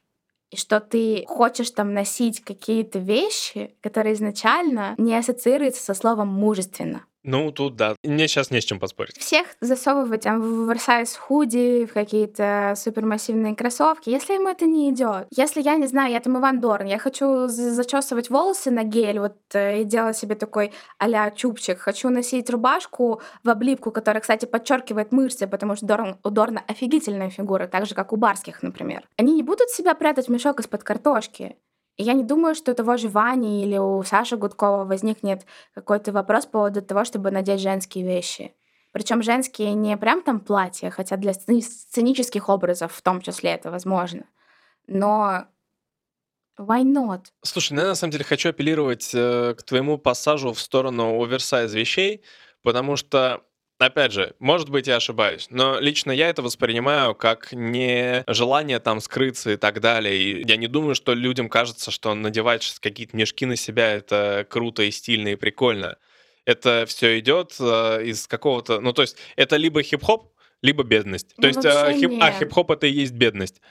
и 0.51 0.57
что 0.57 0.79
ты 0.79 1.25
хочешь 1.27 1.71
там 1.71 1.93
носить 1.93 2.43
какие-то 2.43 2.99
вещи, 2.99 3.75
которые 3.81 4.13
изначально 4.13 4.93
не 4.97 5.17
ассоциируются 5.17 5.83
со 5.83 5.93
словом 5.95 6.27
мужественно. 6.27 7.05
Ну, 7.25 7.51
тут 7.51 7.75
да. 7.75 7.95
Мне 8.03 8.27
сейчас 8.27 8.51
не 8.51 8.61
с 8.61 8.65
чем 8.65 8.79
поспорить. 8.79 9.17
Всех 9.17 9.47
засовывать 9.59 10.21
там 10.21 10.41
в 10.41 10.69
оверсайз 10.69 11.15
худи, 11.15 11.85
в 11.85 11.93
какие-то 11.93 12.73
супермассивные 12.77 13.55
кроссовки, 13.55 14.09
если 14.09 14.35
ему 14.35 14.49
это 14.49 14.65
не 14.65 14.91
идет. 14.91 15.27
Если 15.35 15.61
я 15.61 15.75
не 15.75 15.87
знаю, 15.87 16.11
я 16.11 16.19
там 16.19 16.37
Иван 16.37 16.59
Дорн, 16.59 16.85
я 16.85 16.99
хочу 16.99 17.47
зачесывать 17.47 18.29
волосы 18.29 18.69
на 18.69 18.83
гель, 18.83 19.19
вот 19.19 19.37
э, 19.53 19.81
и 19.81 19.83
делать 19.83 20.17
себе 20.17 20.35
такой 20.35 20.71
а 20.99 21.31
чубчик. 21.31 21.79
Хочу 21.79 22.09
носить 22.09 22.49
рубашку 22.51 23.21
в 23.43 23.49
облипку, 23.49 23.91
которая, 23.91 24.21
кстати, 24.21 24.45
подчеркивает 24.45 25.11
мышцы, 25.11 25.47
потому 25.47 25.75
что 25.75 25.87
Дорн, 25.87 26.17
у 26.23 26.29
Дорна 26.29 26.63
офигительная 26.67 27.31
фигура, 27.31 27.67
так 27.67 27.87
же, 27.87 27.95
как 27.95 28.13
у 28.13 28.17
барских, 28.17 28.61
например. 28.61 29.07
Они 29.17 29.33
не 29.33 29.43
будут 29.43 29.69
себя 29.69 29.95
прятать 29.95 30.27
в 30.27 30.31
мешок 30.31 30.59
из-под 30.59 30.83
картошки. 30.83 31.55
И 31.97 32.03
я 32.03 32.13
не 32.13 32.23
думаю, 32.23 32.55
что 32.55 32.71
у 32.71 32.75
того 32.75 32.97
же 32.97 33.07
Вани 33.07 33.63
или 33.63 33.77
у 33.77 34.03
Саши 34.03 34.35
Гудкова 34.35 34.83
возникнет 34.83 35.45
какой-то 35.73 36.11
вопрос 36.11 36.45
по 36.45 36.51
поводу 36.51 36.81
того, 36.81 37.05
чтобы 37.05 37.31
надеть 37.31 37.61
женские 37.61 38.05
вещи. 38.05 38.53
Причем 38.91 39.21
женские 39.23 39.73
не 39.73 39.97
прям 39.97 40.21
там 40.21 40.39
платья, 40.39 40.89
хотя 40.89 41.17
для 41.17 41.33
сценических 41.33 42.49
образов 42.49 42.93
в 42.93 43.01
том 43.01 43.21
числе 43.21 43.51
это 43.51 43.71
возможно. 43.71 44.23
Но 44.87 45.45
why 46.59 46.83
not? 46.83 47.25
Слушай, 47.41 47.73
ну, 47.73 47.81
я 47.81 47.87
на 47.87 47.95
самом 47.95 48.11
деле 48.11 48.23
хочу 48.23 48.49
апеллировать 48.49 49.11
э, 49.13 49.53
к 49.57 49.63
твоему 49.63 49.97
пассажу 49.97 50.53
в 50.53 50.59
сторону 50.59 51.21
оверсайз 51.21 51.73
вещей, 51.73 52.23
потому 52.61 52.95
что 52.95 53.41
Опять 53.77 54.13
же, 54.13 54.35
может 54.39 54.69
быть, 54.69 54.87
я 54.87 54.95
ошибаюсь, 54.95 55.47
но 55.49 55.79
лично 55.79 56.11
я 56.11 56.29
это 56.29 56.41
воспринимаю 56.41 57.13
как 57.13 57.51
не 57.51 58.23
желание 58.27 58.79
там 58.79 59.01
скрыться 59.01 59.51
и 59.51 59.57
так 59.57 59.81
далее. 59.81 60.15
И 60.15 60.47
я 60.47 60.55
не 60.55 60.67
думаю, 60.67 60.95
что 60.95 61.13
людям 61.13 61.49
кажется, 61.49 61.91
что 61.91 62.13
надевать 62.13 62.77
какие-то 62.79 63.17
мешки 63.17 63.45
на 63.45 63.57
себя 63.57 63.91
это 63.91 64.47
круто 64.49 64.83
и 64.83 64.91
стильно 64.91 65.29
и 65.29 65.35
прикольно. 65.35 65.97
Это 66.45 66.85
все 66.87 67.19
идет 67.19 67.55
э, 67.59 68.03
из 68.05 68.27
какого-то... 68.27 68.79
Ну, 68.79 68.93
то 68.93 69.01
есть 69.01 69.17
это 69.35 69.57
либо 69.57 69.83
хип-хоп, 69.83 70.31
либо 70.61 70.83
бедность. 70.83 71.33
Ну, 71.37 71.41
то 71.41 71.47
есть 71.47 71.65
э, 71.65 71.99
хип... 71.99 72.11
а 72.21 72.31
хип-хоп 72.31 72.71
это 72.71 72.87
и 72.87 72.91
есть 72.91 73.13
бедность. 73.13 73.61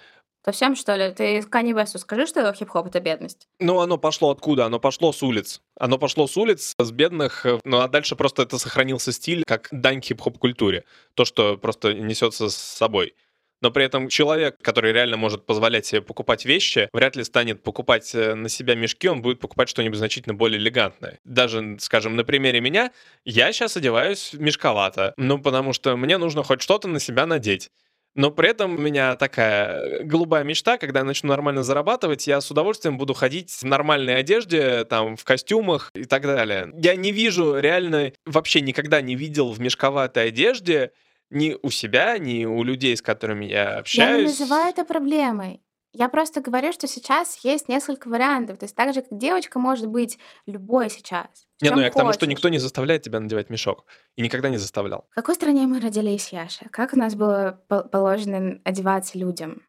Совсем, 0.44 0.76
что 0.76 0.94
ли? 0.94 1.10
Ты 1.10 1.42
Кани 1.42 1.72
Весту 1.72 1.98
скажи, 1.98 2.26
что 2.26 2.52
хип-хоп— 2.52 2.86
это 2.88 3.00
бедность. 3.00 3.48
Ну, 3.60 3.80
оно 3.80 3.96
пошло 3.96 4.30
откуда? 4.30 4.66
Оно 4.66 4.78
пошло 4.78 5.10
с 5.12 5.22
улиц. 5.22 5.62
Оно 5.80 5.96
пошло 5.96 6.26
с 6.26 6.36
улиц, 6.36 6.74
с 6.78 6.90
бедных, 6.90 7.46
э, 7.46 7.58
ну 7.64 7.78
а 7.78 7.88
дальше 7.88 8.14
просто 8.14 8.42
это 8.42 8.58
сохранился 8.58 9.12
стиль, 9.12 9.42
как 9.46 9.68
дань 9.70 10.02
хип-хоп 10.02 10.38
культуре. 10.38 10.84
То, 11.14 11.24
что 11.24 11.56
просто 11.56 11.94
несется 11.94 12.50
с 12.50 12.56
собой. 12.56 13.14
Но 13.62 13.70
при 13.70 13.86
этом 13.86 14.08
человек, 14.08 14.58
который 14.60 14.92
реально 14.92 15.16
может 15.16 15.46
позволять 15.46 15.86
себе 15.86 16.02
покупать 16.02 16.44
вещи, 16.44 16.90
вряд 16.92 17.16
ли 17.16 17.24
станет 17.24 17.62
покупать 17.62 18.14
э, 18.14 18.34
на 18.34 18.50
себя 18.50 18.74
мешки, 18.74 19.08
он 19.08 19.22
будет 19.22 19.40
покупать 19.40 19.70
что-нибудь 19.70 19.96
значительно 19.96 20.34
более 20.34 20.58
элегантное. 20.58 21.18
Даже, 21.24 21.78
скажем, 21.80 22.16
на 22.16 22.24
примере 22.24 22.60
меня, 22.60 22.92
я 23.24 23.50
сейчас 23.50 23.78
одеваюсь 23.78 24.34
мешковато, 24.34 25.14
ну 25.16 25.38
потому 25.38 25.72
что 25.72 25.96
мне 25.96 26.18
нужно 26.18 26.42
хоть 26.42 26.60
что-то 26.60 26.88
на 26.88 27.00
себя 27.00 27.24
надеть. 27.24 27.70
Но 28.14 28.30
при 28.30 28.50
этом 28.50 28.76
у 28.76 28.78
меня 28.78 29.16
такая 29.16 30.04
голубая 30.04 30.44
мечта, 30.44 30.78
когда 30.78 31.00
я 31.00 31.04
начну 31.04 31.30
нормально 31.30 31.62
зарабатывать, 31.64 32.26
я 32.26 32.40
с 32.40 32.50
удовольствием 32.50 32.97
буду 32.97 33.12
ходить 33.12 33.50
в 33.50 33.64
нормальной 33.64 34.16
одежде, 34.16 34.85
там, 34.85 35.16
в 35.16 35.25
костюмах 35.25 35.90
и 35.94 36.04
так 36.04 36.23
далее. 36.23 36.71
Я 36.76 36.94
не 36.94 37.11
вижу 37.11 37.59
реально, 37.59 38.12
вообще 38.25 38.61
никогда 38.61 39.00
не 39.00 39.16
видел 39.16 39.52
в 39.52 39.61
мешковатой 39.61 40.28
одежде 40.28 40.92
ни 41.30 41.56
у 41.61 41.71
себя, 41.71 42.18
ни 42.18 42.44
у 42.44 42.62
людей, 42.62 42.97
с 42.97 43.02
которыми 43.02 43.47
я 43.47 43.78
общаюсь. 43.78 44.11
Я 44.11 44.18
не 44.18 44.28
называю 44.28 44.71
это 44.71 44.85
проблемой. 44.85 45.61
Я 45.96 46.08
просто 46.08 46.40
говорю, 46.40 46.72
что 46.72 46.88
сейчас 46.88 47.38
есть 47.44 47.68
несколько 47.68 48.08
вариантов. 48.08 48.58
То 48.58 48.64
есть 48.64 48.74
так 48.74 48.92
же, 48.92 49.02
как 49.02 49.16
девочка 49.16 49.60
может 49.60 49.86
быть 49.86 50.18
любой 50.44 50.90
сейчас. 50.90 51.26
Не, 51.62 51.70
ну 51.70 51.80
я 51.80 51.90
к 51.90 51.94
тому, 51.94 52.12
что 52.12 52.26
никто 52.26 52.48
не 52.48 52.58
заставляет 52.58 53.02
тебя 53.02 53.20
надевать 53.20 53.48
мешок. 53.48 53.86
И 54.16 54.22
никогда 54.22 54.48
не 54.48 54.56
заставлял. 54.56 55.06
В 55.12 55.14
какой 55.14 55.36
стране 55.36 55.68
мы 55.68 55.78
родились, 55.78 56.32
Яша? 56.32 56.66
Как 56.70 56.94
у 56.94 56.98
нас 56.98 57.14
было 57.14 57.60
положено 57.68 58.60
одеваться 58.64 59.16
людям? 59.16 59.62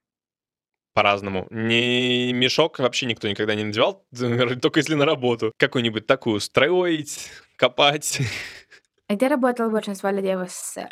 По-разному. 0.94 1.46
Не 1.52 2.34
мешок 2.34 2.80
вообще 2.80 3.06
никто 3.06 3.28
никогда 3.28 3.54
не 3.54 3.64
надевал, 3.64 4.04
только 4.62 4.80
если 4.80 4.96
на 4.96 5.06
работу. 5.06 5.54
Какую-нибудь 5.58 6.08
такую 6.08 6.40
строить, 6.40 7.30
копать. 7.56 8.20
А 9.08 9.14
где 9.14 9.28
работало 9.28 9.70
большинство 9.70 10.10
людей 10.10 10.36
в 10.36 10.48
СССР? 10.48 10.90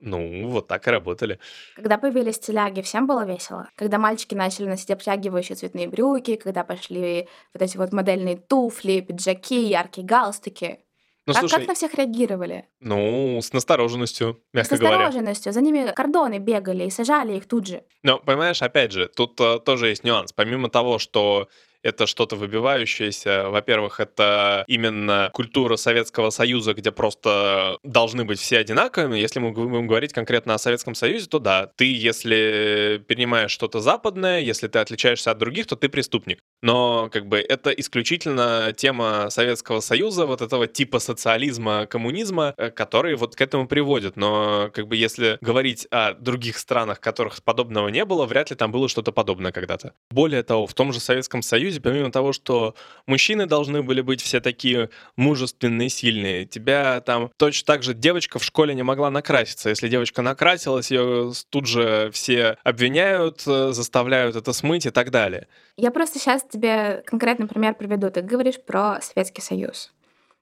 Ну, 0.00 0.48
вот 0.48 0.68
так 0.68 0.86
и 0.86 0.90
работали. 0.90 1.40
Когда 1.74 1.98
появились 1.98 2.38
теляги, 2.38 2.82
всем 2.82 3.06
было 3.06 3.24
весело. 3.24 3.68
Когда 3.74 3.98
мальчики 3.98 4.34
начали 4.34 4.66
носить 4.66 4.90
обтягивающие 4.90 5.56
цветные 5.56 5.88
брюки, 5.88 6.36
когда 6.36 6.62
пошли 6.62 7.28
вот 7.52 7.62
эти 7.62 7.76
вот 7.76 7.92
модельные 7.92 8.36
туфли, 8.36 9.00
пиджаки, 9.00 9.60
яркие 9.60 10.06
галстуки. 10.06 10.78
Ну, 11.26 11.34
как, 11.34 11.40
слушай, 11.40 11.58
как 11.58 11.68
на 11.68 11.74
всех 11.74 11.94
реагировали? 11.94 12.66
Ну, 12.80 13.40
с 13.42 13.52
настороженностью, 13.52 14.40
мягко 14.54 14.76
говоря. 14.76 14.94
С 14.94 14.98
настороженностью. 14.98 15.52
За 15.52 15.60
ними 15.60 15.92
кордоны 15.94 16.38
бегали 16.38 16.84
и 16.84 16.90
сажали 16.90 17.36
их 17.36 17.46
тут 17.46 17.66
же. 17.66 17.82
Но, 18.02 18.18
понимаешь, 18.18 18.62
опять 18.62 18.92
же, 18.92 19.08
тут 19.08 19.38
uh, 19.40 19.58
тоже 19.58 19.88
есть 19.88 20.04
нюанс. 20.04 20.32
Помимо 20.32 20.70
того, 20.70 20.98
что 20.98 21.48
это 21.82 22.06
что-то 22.06 22.36
выбивающееся. 22.36 23.48
Во-первых, 23.50 24.00
это 24.00 24.64
именно 24.66 25.30
культура 25.32 25.76
Советского 25.76 26.30
Союза, 26.30 26.74
где 26.74 26.90
просто 26.92 27.78
должны 27.82 28.24
быть 28.24 28.38
все 28.38 28.58
одинаковыми. 28.58 29.18
Если 29.18 29.40
мы 29.40 29.52
будем 29.52 29.86
говорить 29.86 30.12
конкретно 30.12 30.54
о 30.54 30.58
Советском 30.58 30.94
Союзе, 30.94 31.26
то 31.28 31.38
да, 31.38 31.70
ты, 31.76 31.92
если 31.92 33.02
перенимаешь 33.06 33.50
что-то 33.50 33.80
западное, 33.80 34.40
если 34.40 34.68
ты 34.68 34.78
отличаешься 34.78 35.30
от 35.30 35.38
других, 35.38 35.66
то 35.66 35.76
ты 35.76 35.88
преступник. 35.88 36.40
Но 36.62 37.08
как 37.12 37.26
бы 37.26 37.38
это 37.38 37.70
исключительно 37.70 38.72
тема 38.76 39.30
Советского 39.30 39.80
Союза, 39.80 40.26
вот 40.26 40.42
этого 40.42 40.66
типа 40.66 40.98
социализма, 40.98 41.86
коммунизма, 41.86 42.54
э, 42.56 42.70
который 42.70 43.14
вот 43.14 43.36
к 43.36 43.40
этому 43.40 43.66
приводит. 43.66 44.16
Но 44.16 44.70
как 44.72 44.88
бы 44.88 44.96
если 44.96 45.38
говорить 45.40 45.86
о 45.90 46.14
других 46.14 46.58
странах, 46.58 47.00
которых 47.00 47.42
подобного 47.42 47.88
не 47.88 48.04
было, 48.04 48.26
вряд 48.26 48.50
ли 48.50 48.56
там 48.56 48.72
было 48.72 48.88
что-то 48.88 49.12
подобное 49.12 49.52
когда-то. 49.52 49.92
Более 50.10 50.42
того, 50.42 50.66
в 50.66 50.74
том 50.74 50.92
же 50.92 51.00
Советском 51.00 51.42
Союзе 51.42 51.67
Союзе, 51.68 51.80
помимо 51.80 52.10
того, 52.10 52.32
что 52.32 52.74
мужчины 53.06 53.46
должны 53.46 53.82
были 53.82 54.00
быть 54.00 54.22
все 54.22 54.40
такие 54.40 54.88
мужественные, 55.16 55.88
сильные, 55.90 56.46
тебя 56.46 57.00
там 57.00 57.30
точно 57.36 57.66
так 57.66 57.82
же 57.82 57.94
девочка 57.94 58.38
в 58.38 58.44
школе 58.44 58.74
не 58.74 58.82
могла 58.82 59.10
накраситься. 59.10 59.68
Если 59.68 59.88
девочка 59.88 60.22
накрасилась, 60.22 60.90
ее 60.90 61.32
тут 61.50 61.66
же 61.66 62.10
все 62.12 62.56
обвиняют, 62.64 63.42
э, 63.46 63.72
заставляют 63.72 64.36
это 64.36 64.52
смыть 64.52 64.86
и 64.86 64.90
так 64.90 65.10
далее. 65.10 65.46
Я 65.76 65.90
просто 65.90 66.18
сейчас 66.18 66.42
тебе 66.42 67.02
конкретный 67.04 67.46
пример 67.46 67.74
приведу. 67.74 68.10
Ты 68.10 68.22
говоришь 68.22 68.60
про 68.64 69.00
Советский 69.02 69.42
Союз. 69.42 69.92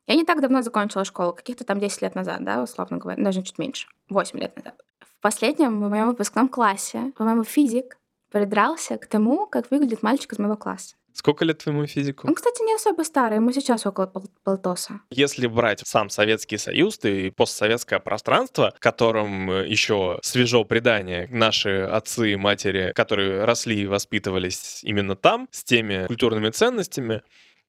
Я 0.07 0.15
не 0.15 0.25
так 0.25 0.41
давно 0.41 0.63
закончила 0.63 1.05
школу, 1.05 1.33
каких-то 1.33 1.65
там 1.65 1.81
10 1.81 2.03
лет 2.03 2.15
назад, 2.15 2.45
да, 2.45 2.63
условно 2.63 2.99
говоря, 2.99 3.23
даже 3.23 3.43
чуть 3.43 3.59
меньше, 3.59 3.89
8 4.09 4.39
лет 4.39 4.55
назад. 4.57 4.81
В 5.01 5.21
последнем, 5.21 5.83
в 5.83 5.89
моем 5.89 6.07
выпускном 6.07 6.49
классе, 6.49 7.13
по-моему, 7.17 7.43
физик 7.43 7.99
придрался 8.31 8.97
к 8.99 9.07
тому, 9.07 9.47
как 9.47 9.71
выглядит 9.71 10.05
мальчик 10.05 10.33
из 10.33 10.39
моего 10.39 10.57
класса. 10.57 10.95
Сколько 11.17 11.47
лет 11.47 11.57
твоему 11.57 11.87
физику? 11.87 12.29
Он, 12.29 12.35
кстати, 12.35 12.63
не 12.63 12.75
особо 12.75 13.03
старый, 13.03 13.37
ему 13.37 13.51
сейчас 13.51 13.87
около 13.87 14.05
пол 14.05 14.25
полтоса. 14.45 15.01
Если 15.09 15.47
брать 15.47 15.81
сам 15.83 16.11
Советский 16.11 16.59
Союз 16.59 17.03
и 17.05 17.31
постсоветское 17.31 18.01
пространство, 18.01 18.75
которым 18.81 19.51
э, 19.51 19.67
еще 19.67 20.19
свежо 20.23 20.65
предание 20.65 21.27
наши 21.31 21.81
отцы 21.81 22.35
и 22.35 22.37
матери, 22.37 22.93
которые 22.95 23.45
росли 23.45 23.81
и 23.81 23.87
воспитывались 23.87 24.81
именно 24.83 25.17
там, 25.17 25.49
с 25.51 25.65
теми 25.65 26.07
культурными 26.07 26.51
ценностями, 26.51 27.23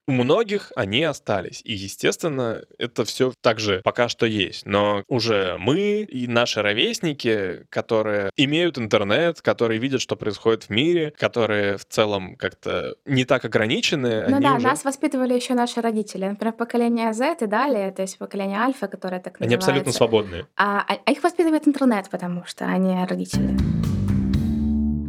у 0.08 0.12
многих 0.12 0.72
они 0.76 1.04
остались. 1.04 1.62
И, 1.64 1.74
естественно, 1.74 2.62
это 2.78 3.04
все 3.06 3.34
также 3.42 3.82
пока 3.84 4.08
что 4.08 4.26
есть. 4.26 4.66
Но 4.66 5.04
уже 5.08 5.58
мы 5.60 6.02
и 6.02 6.28
наши 6.28 6.62
ровесники, 6.62 7.66
которые 7.70 8.32
имеют 8.38 8.78
интернет, 8.78 9.42
которые 9.42 9.80
видят, 9.80 10.02
что 10.02 10.16
происходит 10.16 10.64
в 10.64 10.70
мире, 10.70 11.14
которые 11.18 11.78
в 11.78 11.86
целом 11.86 12.36
как-то 12.38 12.96
не 13.06 13.26
так 13.26 13.44
ограничены. 13.46 14.26
Ну 14.30 14.40
да, 14.40 14.56
уже... 14.56 14.66
нас 14.66 14.86
воспитывали 14.86 15.34
еще 15.34 15.54
наши 15.54 15.82
родители. 15.82 16.26
Например, 16.26 16.54
поколение 16.54 17.14
Z 17.14 17.38
и 17.42 17.46
далее, 17.46 17.92
то 17.92 18.02
есть 18.02 18.18
поколение 18.18 18.60
Альфа, 18.60 18.88
которое 18.88 19.20
так 19.20 19.40
называется. 19.40 19.46
Они 19.46 19.56
абсолютно 19.56 19.92
свободные. 19.92 20.48
А, 20.56 20.86
а 20.88 21.12
их 21.12 21.22
воспитывает 21.24 21.68
интернет, 21.68 22.10
потому 22.10 22.46
что 22.46 22.66
они 22.66 23.06
родители. 23.06 23.58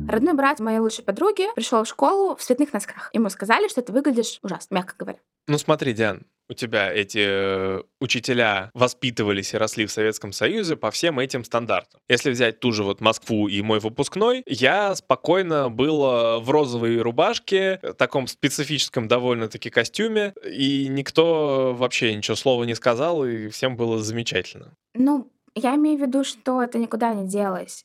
Родной 0.09 0.33
брат 0.33 0.59
моей 0.59 0.79
лучшей 0.79 1.05
подруги 1.05 1.45
пришел 1.55 1.85
в 1.85 1.89
школу 1.89 2.35
в 2.35 2.41
цветных 2.41 2.73
носках. 2.73 3.11
Ему 3.13 3.29
сказали, 3.29 3.69
что 3.69 3.83
ты 3.83 3.93
выглядишь 3.93 4.39
ужасно, 4.43 4.77
мягко 4.77 4.95
говоря. 4.99 5.19
Ну 5.47 5.59
смотри, 5.59 5.93
Диан, 5.93 6.25
у 6.49 6.55
тебя 6.55 6.91
эти 6.91 7.19
э, 7.21 7.83
учителя 8.01 8.71
воспитывались 8.73 9.53
и 9.53 9.59
росли 9.59 9.85
в 9.85 9.93
Советском 9.93 10.33
Союзе 10.33 10.77
по 10.77 10.91
всем 10.91 11.19
этим 11.19 11.45
стандартам. 11.45 12.01
Если 12.09 12.31
взять 12.31 12.59
ту 12.59 12.73
же 12.73 12.85
вот 12.85 13.03
Москву 13.03 13.49
и 13.49 13.61
мой 13.61 13.81
выпускной, 13.81 14.43
я 14.47 14.95
спокойно 14.95 15.69
был 15.69 16.03
э, 16.05 16.39
в 16.39 16.49
розовой 16.49 17.03
рубашке, 17.03 17.79
э, 17.83 17.93
таком 17.93 18.29
специфическом 18.29 19.09
довольно-таки 19.09 19.69
костюме, 19.69 20.33
и 20.43 20.89
никто 20.89 21.75
вообще 21.75 22.15
ничего 22.15 22.35
слова 22.35 22.65
не 22.65 22.75
сказал, 22.75 23.27
и 23.27 23.49
всем 23.49 23.77
было 23.77 23.99
замечательно. 23.99 24.73
Ну, 24.95 25.31
я 25.55 25.75
имею 25.75 25.99
в 25.99 26.01
виду, 26.01 26.25
что 26.25 26.63
это 26.63 26.79
никуда 26.79 27.13
не 27.13 27.29
делось. 27.29 27.85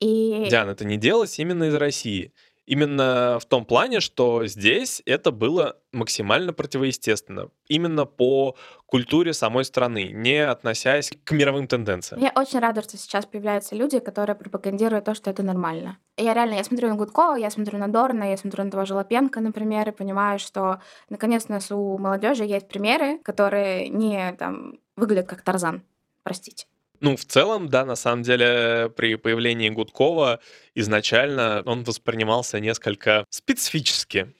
И... 0.00 0.46
Диан, 0.50 0.68
это 0.68 0.84
не 0.84 0.96
делалось 0.96 1.38
именно 1.38 1.64
из 1.64 1.74
России. 1.74 2.32
Именно 2.66 3.38
в 3.40 3.46
том 3.46 3.64
плане, 3.64 4.00
что 4.00 4.44
здесь 4.46 5.00
это 5.06 5.30
было 5.30 5.76
максимально 5.92 6.52
противоестественно. 6.52 7.50
Именно 7.68 8.06
по 8.06 8.56
культуре 8.86 9.32
самой 9.34 9.64
страны, 9.64 10.10
не 10.12 10.44
относясь 10.44 11.12
к 11.22 11.30
мировым 11.30 11.68
тенденциям. 11.68 12.20
Я 12.20 12.32
очень 12.34 12.58
рада, 12.58 12.82
что 12.82 12.96
сейчас 12.96 13.24
появляются 13.24 13.76
люди, 13.76 14.00
которые 14.00 14.34
пропагандируют 14.34 15.04
то, 15.04 15.14
что 15.14 15.30
это 15.30 15.44
нормально. 15.44 15.98
Я 16.16 16.34
реально, 16.34 16.54
я 16.54 16.64
смотрю 16.64 16.88
на 16.88 16.96
Гудкова, 16.96 17.36
я 17.36 17.50
смотрю 17.50 17.78
на 17.78 17.86
Дорна, 17.86 18.30
я 18.30 18.36
смотрю 18.36 18.64
на 18.64 18.70
того 18.72 18.84
же 18.84 18.94
Лапенко, 18.94 19.40
например, 19.40 19.88
и 19.88 19.92
понимаю, 19.92 20.40
что 20.40 20.80
наконец 21.08 21.46
у 21.48 21.52
нас 21.52 21.70
у 21.70 21.98
молодежи 21.98 22.44
есть 22.44 22.66
примеры, 22.66 23.18
которые 23.18 23.88
не 23.88 24.32
там 24.32 24.80
выглядят 24.96 25.28
как 25.28 25.42
Тарзан. 25.42 25.82
Простите. 26.24 26.66
Ну, 27.00 27.16
в 27.16 27.24
целом, 27.24 27.68
да, 27.68 27.84
на 27.84 27.96
самом 27.96 28.22
деле, 28.22 28.90
при 28.96 29.16
появлении 29.16 29.68
Гудкова 29.70 30.40
изначально 30.74 31.62
он 31.66 31.84
воспринимался 31.84 32.60
несколько 32.60 33.24
специфически. 33.30 34.34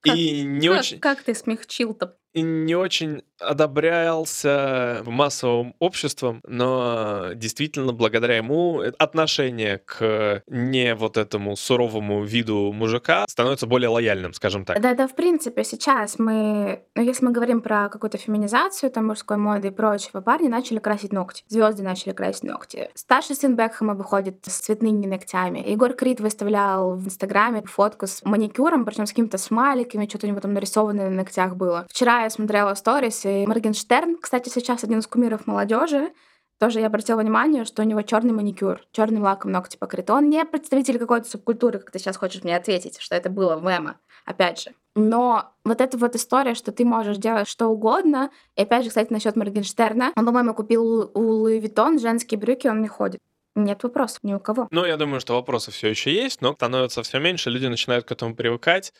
Как, 0.00 0.16
И 0.16 0.42
не 0.42 0.68
как, 0.68 0.80
очень... 0.80 1.00
как 1.00 1.22
ты 1.22 1.34
смягчил-то? 1.34 2.18
и 2.34 2.42
не 2.42 2.74
очень 2.74 3.22
одобрялся 3.40 5.02
массовым 5.06 5.74
обществом, 5.78 6.40
но 6.46 7.30
действительно 7.34 7.92
благодаря 7.92 8.36
ему 8.36 8.82
отношение 8.98 9.78
к 9.78 10.42
не 10.46 10.94
вот 10.94 11.16
этому 11.16 11.56
суровому 11.56 12.24
виду 12.24 12.72
мужика 12.72 13.24
становится 13.28 13.66
более 13.66 13.88
лояльным, 13.88 14.32
скажем 14.32 14.64
так. 14.64 14.80
Да, 14.80 14.94
да, 14.94 15.06
в 15.06 15.14
принципе, 15.14 15.64
сейчас 15.64 16.18
мы, 16.18 16.84
ну, 16.94 17.02
если 17.02 17.24
мы 17.24 17.32
говорим 17.32 17.60
про 17.60 17.88
какую-то 17.88 18.18
феминизацию, 18.18 18.90
там, 18.90 19.06
мужской 19.06 19.36
моды 19.36 19.68
и 19.68 19.70
прочего, 19.70 20.20
парни 20.20 20.48
начали 20.48 20.78
красить 20.78 21.12
ногти, 21.12 21.44
звезды 21.48 21.82
начали 21.82 22.12
красить 22.12 22.44
ногти. 22.44 22.90
Старший 22.94 23.36
сын 23.36 23.56
Бекхэма 23.56 23.94
выходит 23.94 24.38
с 24.46 24.58
цветными 24.60 25.06
ногтями. 25.06 25.64
Егор 25.66 25.92
Крид 25.92 26.20
выставлял 26.20 26.96
в 26.96 27.06
Инстаграме 27.06 27.62
фотку 27.64 28.06
с 28.06 28.24
маникюром, 28.24 28.84
причем 28.84 29.06
с 29.06 29.10
какими-то 29.10 29.38
смайликами, 29.38 30.06
что-то 30.06 30.26
у 30.26 30.30
него 30.30 30.40
там 30.40 30.54
нарисованное 30.54 31.10
на 31.10 31.16
ногтях 31.16 31.56
было. 31.56 31.86
Вчера 31.88 32.22
я 32.22 32.30
смотрела 32.30 32.74
сторис, 32.74 33.23
и 33.24 33.46
Моргенштерн, 33.46 34.18
кстати, 34.20 34.48
сейчас 34.48 34.84
один 34.84 34.98
из 34.98 35.06
кумиров 35.06 35.46
молодежи, 35.46 36.12
тоже 36.58 36.80
я 36.80 36.86
обратила 36.86 37.20
внимание, 37.20 37.64
что 37.64 37.82
у 37.82 37.84
него 37.84 38.02
черный 38.02 38.32
маникюр, 38.32 38.80
черным 38.92 39.22
лаком 39.22 39.50
ногти 39.50 39.76
покрыты. 39.76 40.12
Он 40.12 40.30
не 40.30 40.44
представитель 40.44 40.98
какой-то 40.98 41.28
субкультуры, 41.28 41.78
как 41.78 41.90
ты 41.90 41.98
сейчас 41.98 42.16
хочешь 42.16 42.44
мне 42.44 42.56
ответить, 42.56 42.98
что 43.00 43.16
это 43.16 43.28
было 43.28 43.56
в 43.56 43.66
эмо, 43.66 43.98
опять 44.24 44.62
же. 44.62 44.70
Но 44.94 45.52
вот 45.64 45.80
эта 45.80 45.98
вот 45.98 46.14
история, 46.14 46.54
что 46.54 46.70
ты 46.70 46.84
можешь 46.84 47.16
делать 47.16 47.48
что 47.48 47.66
угодно, 47.66 48.30
и 48.56 48.62
опять 48.62 48.84
же, 48.84 48.90
кстати, 48.90 49.12
насчет 49.12 49.34
Моргенштерна, 49.34 50.12
он, 50.16 50.24
по-моему, 50.24 50.54
купил 50.54 51.10
у 51.12 51.20
Louis 51.20 51.58
Vuitton 51.58 51.98
женские 51.98 52.38
брюки, 52.38 52.68
он 52.68 52.80
не 52.80 52.88
ходит. 52.88 53.20
Нет 53.56 53.82
вопросов 53.82 54.20
ни 54.22 54.34
у 54.34 54.40
кого. 54.40 54.68
Ну, 54.70 54.84
я 54.84 54.96
думаю, 54.96 55.20
что 55.20 55.34
вопросы 55.34 55.70
все 55.70 55.88
еще 55.88 56.12
есть, 56.12 56.40
но 56.40 56.54
становится 56.54 57.02
все 57.02 57.18
меньше, 57.18 57.50
люди 57.50 57.66
начинают 57.66 58.04
к 58.04 58.12
этому 58.12 58.34
привыкать. 58.34 58.92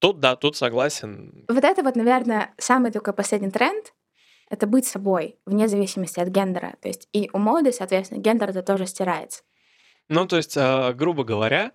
Тут 0.00 0.18
да, 0.18 0.34
тут 0.34 0.56
согласен. 0.56 1.44
Вот 1.48 1.62
это 1.62 1.82
вот, 1.82 1.94
наверное, 1.94 2.54
самый 2.58 2.90
такой 2.90 3.12
последний 3.12 3.50
тренд, 3.50 3.92
это 4.48 4.66
быть 4.66 4.86
собой, 4.86 5.38
вне 5.46 5.68
зависимости 5.68 6.18
от 6.18 6.28
гендера. 6.28 6.74
То 6.80 6.88
есть 6.88 7.08
и 7.12 7.30
у 7.32 7.38
моды, 7.38 7.70
соответственно, 7.72 8.18
гендер 8.20 8.50
это 8.50 8.62
тоже 8.62 8.86
стирается. 8.86 9.42
Ну, 10.08 10.26
то 10.26 10.36
есть, 10.38 10.56
а, 10.56 10.92
грубо 10.92 11.22
говоря, 11.22 11.72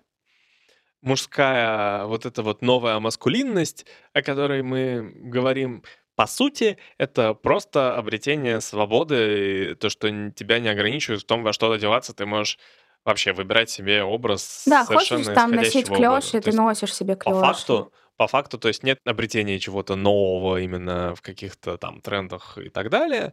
мужская 1.02 2.04
вот 2.06 2.26
эта 2.26 2.42
вот 2.42 2.62
новая 2.62 2.98
маскулинность, 2.98 3.86
о 4.12 4.22
которой 4.22 4.62
мы 4.62 5.12
говорим, 5.14 5.82
по 6.16 6.26
сути, 6.26 6.78
это 6.98 7.34
просто 7.34 7.96
обретение 7.96 8.60
свободы, 8.60 9.70
и 9.72 9.74
то, 9.74 9.88
что 9.88 10.08
тебя 10.30 10.58
не 10.58 10.68
ограничивают 10.68 11.22
в 11.22 11.26
том, 11.26 11.42
во 11.42 11.52
что 11.52 11.70
одеваться, 11.70 12.12
ты 12.14 12.26
можешь 12.26 12.58
вообще 13.04 13.32
выбирать 13.32 13.70
себе 13.70 14.02
образ 14.02 14.64
Да, 14.66 14.84
хочешь 14.84 15.26
там 15.34 15.52
носить 15.52 15.86
клёши, 15.88 16.40
То 16.40 16.50
ты 16.50 16.56
носишь 16.56 16.94
себе 16.94 17.16
по 17.16 17.30
клёши. 17.30 17.40
факту, 17.40 17.92
по 18.16 18.26
факту, 18.26 18.58
то 18.58 18.68
есть 18.68 18.82
нет 18.82 18.98
обретения 19.04 19.58
чего-то 19.58 19.96
нового 19.96 20.60
именно 20.60 21.14
в 21.14 21.22
каких-то 21.22 21.76
там 21.78 22.00
трендах 22.00 22.58
и 22.58 22.68
так 22.68 22.90
далее. 22.90 23.32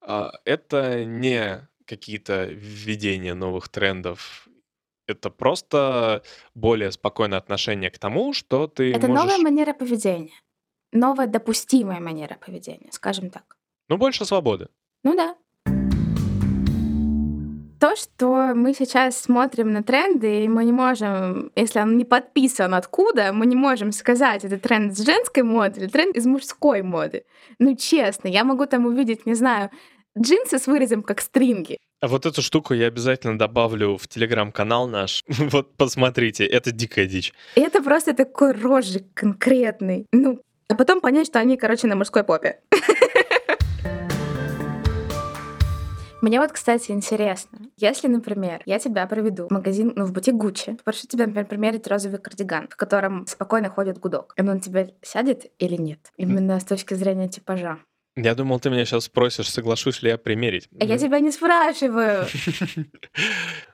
А, 0.00 0.32
Это 0.44 1.04
не 1.04 1.68
какие-то 1.86 2.44
введения 2.44 3.34
новых 3.34 3.68
трендов. 3.68 4.48
Это 5.06 5.30
просто 5.30 6.22
более 6.54 6.92
спокойное 6.92 7.38
отношение 7.38 7.90
к 7.90 7.98
тому, 7.98 8.32
что 8.32 8.66
ты 8.66 8.92
Это 8.92 9.08
новая 9.08 9.24
можешь... 9.24 9.42
манера 9.42 9.74
поведения. 9.74 10.32
Новая 10.92 11.26
допустимая 11.26 12.00
манера 12.00 12.36
поведения, 12.36 12.90
скажем 12.92 13.30
так. 13.30 13.56
Ну, 13.88 13.96
больше 13.98 14.24
свободы. 14.24 14.68
Ну 15.04 15.16
да. 15.16 15.36
То, 17.82 17.96
что 17.96 18.52
мы 18.54 18.74
сейчас 18.74 19.18
смотрим 19.18 19.72
на 19.72 19.82
тренды, 19.82 20.44
и 20.44 20.48
мы 20.48 20.64
не 20.64 20.70
можем, 20.70 21.50
если 21.56 21.80
он 21.80 21.96
не 21.96 22.04
подписан 22.04 22.74
откуда, 22.74 23.32
мы 23.32 23.44
не 23.44 23.56
можем 23.56 23.90
сказать, 23.90 24.44
это 24.44 24.56
тренд 24.56 24.96
с 24.96 25.04
женской 25.04 25.42
моды 25.42 25.80
или 25.80 25.88
тренд 25.88 26.16
из 26.16 26.24
мужской 26.24 26.82
моды. 26.82 27.24
Ну, 27.58 27.74
честно, 27.74 28.28
я 28.28 28.44
могу 28.44 28.66
там 28.66 28.86
увидеть, 28.86 29.26
не 29.26 29.34
знаю, 29.34 29.70
джинсы 30.16 30.60
с 30.60 30.68
вырезом 30.68 31.02
как 31.02 31.20
стринги. 31.20 31.78
А 32.00 32.06
вот 32.06 32.24
эту 32.24 32.40
штуку 32.40 32.72
я 32.72 32.86
обязательно 32.86 33.36
добавлю 33.36 33.96
в 33.96 34.06
телеграм-канал 34.06 34.86
наш. 34.86 35.24
Вот 35.50 35.76
посмотрите, 35.76 36.46
это 36.46 36.70
дикая 36.70 37.06
дичь. 37.06 37.32
Это 37.56 37.82
просто 37.82 38.14
такой 38.14 38.52
рожик 38.52 39.06
конкретный. 39.12 40.06
Ну, 40.12 40.40
а 40.68 40.76
потом 40.76 41.00
понять, 41.00 41.26
что 41.26 41.40
они, 41.40 41.56
короче, 41.56 41.88
на 41.88 41.96
мужской 41.96 42.22
попе. 42.22 42.60
Мне 46.22 46.38
вот, 46.38 46.52
кстати, 46.52 46.92
интересно, 46.92 47.58
если, 47.76 48.06
например, 48.06 48.62
я 48.64 48.78
тебя 48.78 49.04
проведу 49.08 49.48
в 49.48 49.50
магазин, 49.50 49.92
ну, 49.96 50.04
в 50.04 50.12
бутик 50.12 50.34
Гуччи, 50.36 50.74
попрошу 50.74 51.08
тебя, 51.08 51.26
например, 51.26 51.46
примерить 51.46 51.88
розовый 51.88 52.20
кардиган, 52.20 52.68
в 52.68 52.76
котором 52.76 53.26
спокойно 53.26 53.68
ходит 53.68 53.98
гудок, 53.98 54.32
он 54.38 54.46
на 54.46 54.60
тебя 54.60 54.86
сядет 55.02 55.50
или 55.58 55.74
нет? 55.74 56.12
Именно 56.16 56.60
с 56.60 56.64
точки 56.64 56.94
зрения 56.94 57.28
типажа. 57.28 57.78
Я 58.14 58.34
думал, 58.34 58.60
ты 58.60 58.68
меня 58.68 58.84
сейчас 58.84 59.04
спросишь, 59.04 59.50
соглашусь 59.50 60.02
ли 60.02 60.10
я 60.10 60.18
примерить. 60.18 60.68
А 60.78 60.84
я 60.84 60.98
тебя 60.98 61.20
не 61.20 61.30
спрашиваю. 61.30 62.26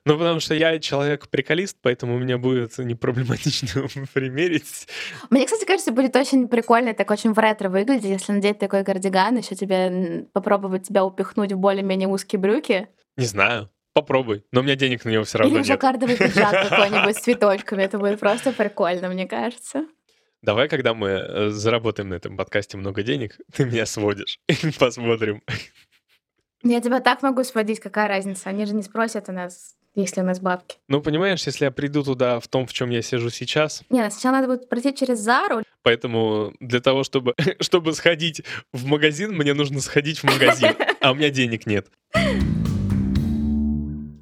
Ну, 0.04 0.16
потому 0.16 0.40
что 0.40 0.54
я 0.54 0.78
человек-приколист, 0.78 1.76
поэтому 1.82 2.14
у 2.14 2.18
меня 2.18 2.38
будет 2.38 2.78
непроблематично 2.78 3.82
примерить. 4.14 4.88
Мне, 5.28 5.44
кстати, 5.44 5.66
кажется, 5.66 5.92
будет 5.92 6.16
очень 6.16 6.48
прикольно, 6.48 6.94
так 6.94 7.10
очень 7.10 7.34
в 7.34 7.38
ретро 7.38 7.68
выглядеть, 7.68 8.04
если 8.04 8.32
надеть 8.32 8.58
такой 8.58 8.84
кардиган, 8.84 9.36
еще 9.36 9.54
тебе 9.54 10.24
попробовать 10.32 10.88
тебя 10.88 11.04
упихнуть 11.04 11.52
в 11.52 11.58
более-менее 11.58 12.08
узкие 12.08 12.40
брюки. 12.40 12.88
Не 13.18 13.26
знаю. 13.26 13.68
Попробуй. 13.92 14.44
Но 14.52 14.60
у 14.60 14.62
меня 14.62 14.76
денег 14.76 15.04
на 15.04 15.10
него 15.10 15.24
все 15.24 15.38
равно 15.38 15.52
Или 15.52 15.58
нет. 15.58 15.66
жаккардовый 15.66 16.16
пиджак 16.16 16.52
какой-нибудь 16.70 17.16
с 17.16 17.20
цветочками. 17.20 17.82
Это 17.82 17.98
будет 17.98 18.18
просто 18.20 18.52
прикольно, 18.52 19.08
мне 19.08 19.26
кажется. 19.26 19.86
Давай, 20.42 20.68
когда 20.68 20.94
мы 20.94 21.08
э, 21.08 21.48
заработаем 21.50 22.10
на 22.10 22.14
этом 22.14 22.36
подкасте 22.36 22.76
много 22.76 23.02
денег, 23.02 23.38
ты 23.52 23.64
меня 23.64 23.86
сводишь. 23.86 24.38
И 24.48 24.70
посмотрим. 24.78 25.42
Я 26.62 26.80
тебя 26.80 27.00
так 27.00 27.22
могу 27.22 27.44
сводить, 27.44 27.80
какая 27.80 28.08
разница? 28.08 28.48
Они 28.48 28.64
же 28.66 28.74
не 28.74 28.82
спросят 28.82 29.28
у 29.28 29.32
нас, 29.32 29.74
если 29.94 30.20
у 30.20 30.24
нас 30.24 30.40
бабки. 30.40 30.76
Ну, 30.88 31.00
понимаешь, 31.00 31.44
если 31.46 31.64
я 31.64 31.70
приду 31.70 32.02
туда 32.02 32.40
в 32.40 32.48
том, 32.48 32.66
в 32.66 32.72
чем 32.72 32.90
я 32.90 33.02
сижу 33.02 33.30
сейчас, 33.30 33.82
Не, 33.90 34.02
ну 34.02 34.10
сначала 34.10 34.36
надо 34.36 34.48
будет 34.48 34.68
пройти 34.68 34.94
через 34.94 35.18
Зару. 35.18 35.62
поэтому 35.82 36.52
для 36.60 36.80
того, 36.80 37.04
чтобы, 37.04 37.34
чтобы 37.60 37.92
сходить 37.92 38.42
в 38.72 38.86
магазин, 38.86 39.32
мне 39.36 39.54
нужно 39.54 39.80
сходить 39.80 40.18
в 40.18 40.24
магазин, 40.24 40.74
а 41.00 41.12
у 41.12 41.14
меня 41.14 41.30
денег 41.30 41.66
нет. 41.66 41.88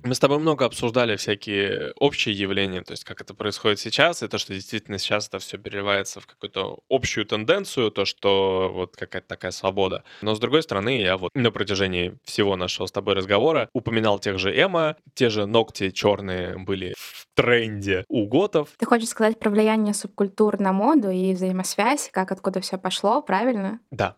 Мы 0.07 0.15
с 0.15 0.21
тобой 0.21 0.39
много 0.39 0.65
обсуждали 0.65 1.17
всякие 1.17 1.93
общие 1.99 2.33
явления, 2.33 2.81
то 2.81 2.93
есть 2.93 3.03
как 3.03 3.21
это 3.21 3.35
происходит 3.35 3.81
сейчас, 3.81 4.23
и 4.23 4.29
то, 4.29 4.39
что 4.39 4.55
действительно 4.55 4.99
сейчас 4.99 5.27
это 5.27 5.41
все 5.41 5.59
переливается 5.59 6.21
в 6.21 6.29
какую-то 6.29 6.79
общую 6.89 7.27
тенденцию, 7.27 7.91
то, 7.91 8.05
что 8.05 8.71
вот 8.73 8.97
какая-то 8.97 9.27
такая 9.27 9.51
свобода. 9.51 10.05
Но 10.23 10.37
с 10.37 10.39
другой 10.39 10.63
стороны, 10.63 11.01
я 11.01 11.17
вот 11.17 11.33
на 11.35 11.51
протяжении 11.51 12.17
всего 12.23 12.55
нашего 12.55 12.87
с 12.87 12.93
тобой 12.93 13.15
разговора 13.15 13.69
упоминал 13.73 14.21
тех 14.21 14.39
же 14.39 14.57
Эма, 14.57 14.95
те 15.15 15.29
же 15.29 15.45
ногти 15.45 15.91
черные 15.91 16.57
были 16.57 16.95
в 16.97 17.27
тренде 17.35 18.05
у 18.09 18.29
готов. 18.29 18.69
Ты 18.79 18.87
хочешь 18.87 19.09
сказать 19.09 19.41
про 19.41 19.51
влияние 19.51 19.93
субкультур 19.93 20.61
на 20.61 20.73
моду 20.73 21.11
и 21.11 21.35
взаимосвязь, 21.35 22.11
как 22.13 22.31
откуда 22.31 22.61
все 22.61 22.79
пошло, 22.79 23.23
правильно? 23.23 23.81
Да. 23.91 24.15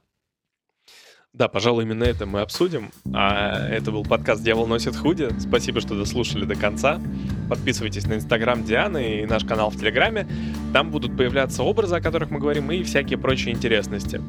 Да, 1.39 1.47
пожалуй, 1.47 1.85
именно 1.85 2.03
это 2.03 2.27
мы 2.27 2.41
обсудим. 2.41 2.91
А 3.15 3.69
это 3.69 3.93
был 3.93 4.03
подкаст 4.03 4.43
«Дьявол 4.43 4.67
носит 4.67 4.97
худи». 4.97 5.29
Спасибо, 5.39 5.81
что 5.81 5.97
дослушали 5.97 6.45
до 6.45 6.57
конца. 6.57 7.01
Подписывайтесь 7.49 8.09
на 8.09 8.15
инстаграм 8.15 8.65
Дианы 8.65 9.21
и 9.21 9.27
наш 9.27 9.45
канал 9.45 9.71
в 9.71 9.77
Телеграме. 9.77 10.27
Там 10.73 10.91
будут 10.91 11.17
появляться 11.17 11.63
образы, 11.63 11.95
о 11.95 12.01
которых 12.01 12.31
мы 12.31 12.41
говорим, 12.41 12.73
и 12.73 12.83
всякие 12.83 13.19
прочие 13.21 13.55
интересности. 13.55 14.21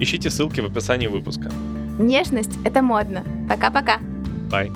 Ищите 0.00 0.28
ссылки 0.28 0.60
в 0.60 0.66
описании 0.66 1.06
выпуска. 1.06 1.52
Нежность— 2.00 2.58
это 2.64 2.82
модно. 2.82 3.22
Пока-пока. 3.48 4.00
Bye. 4.50 4.72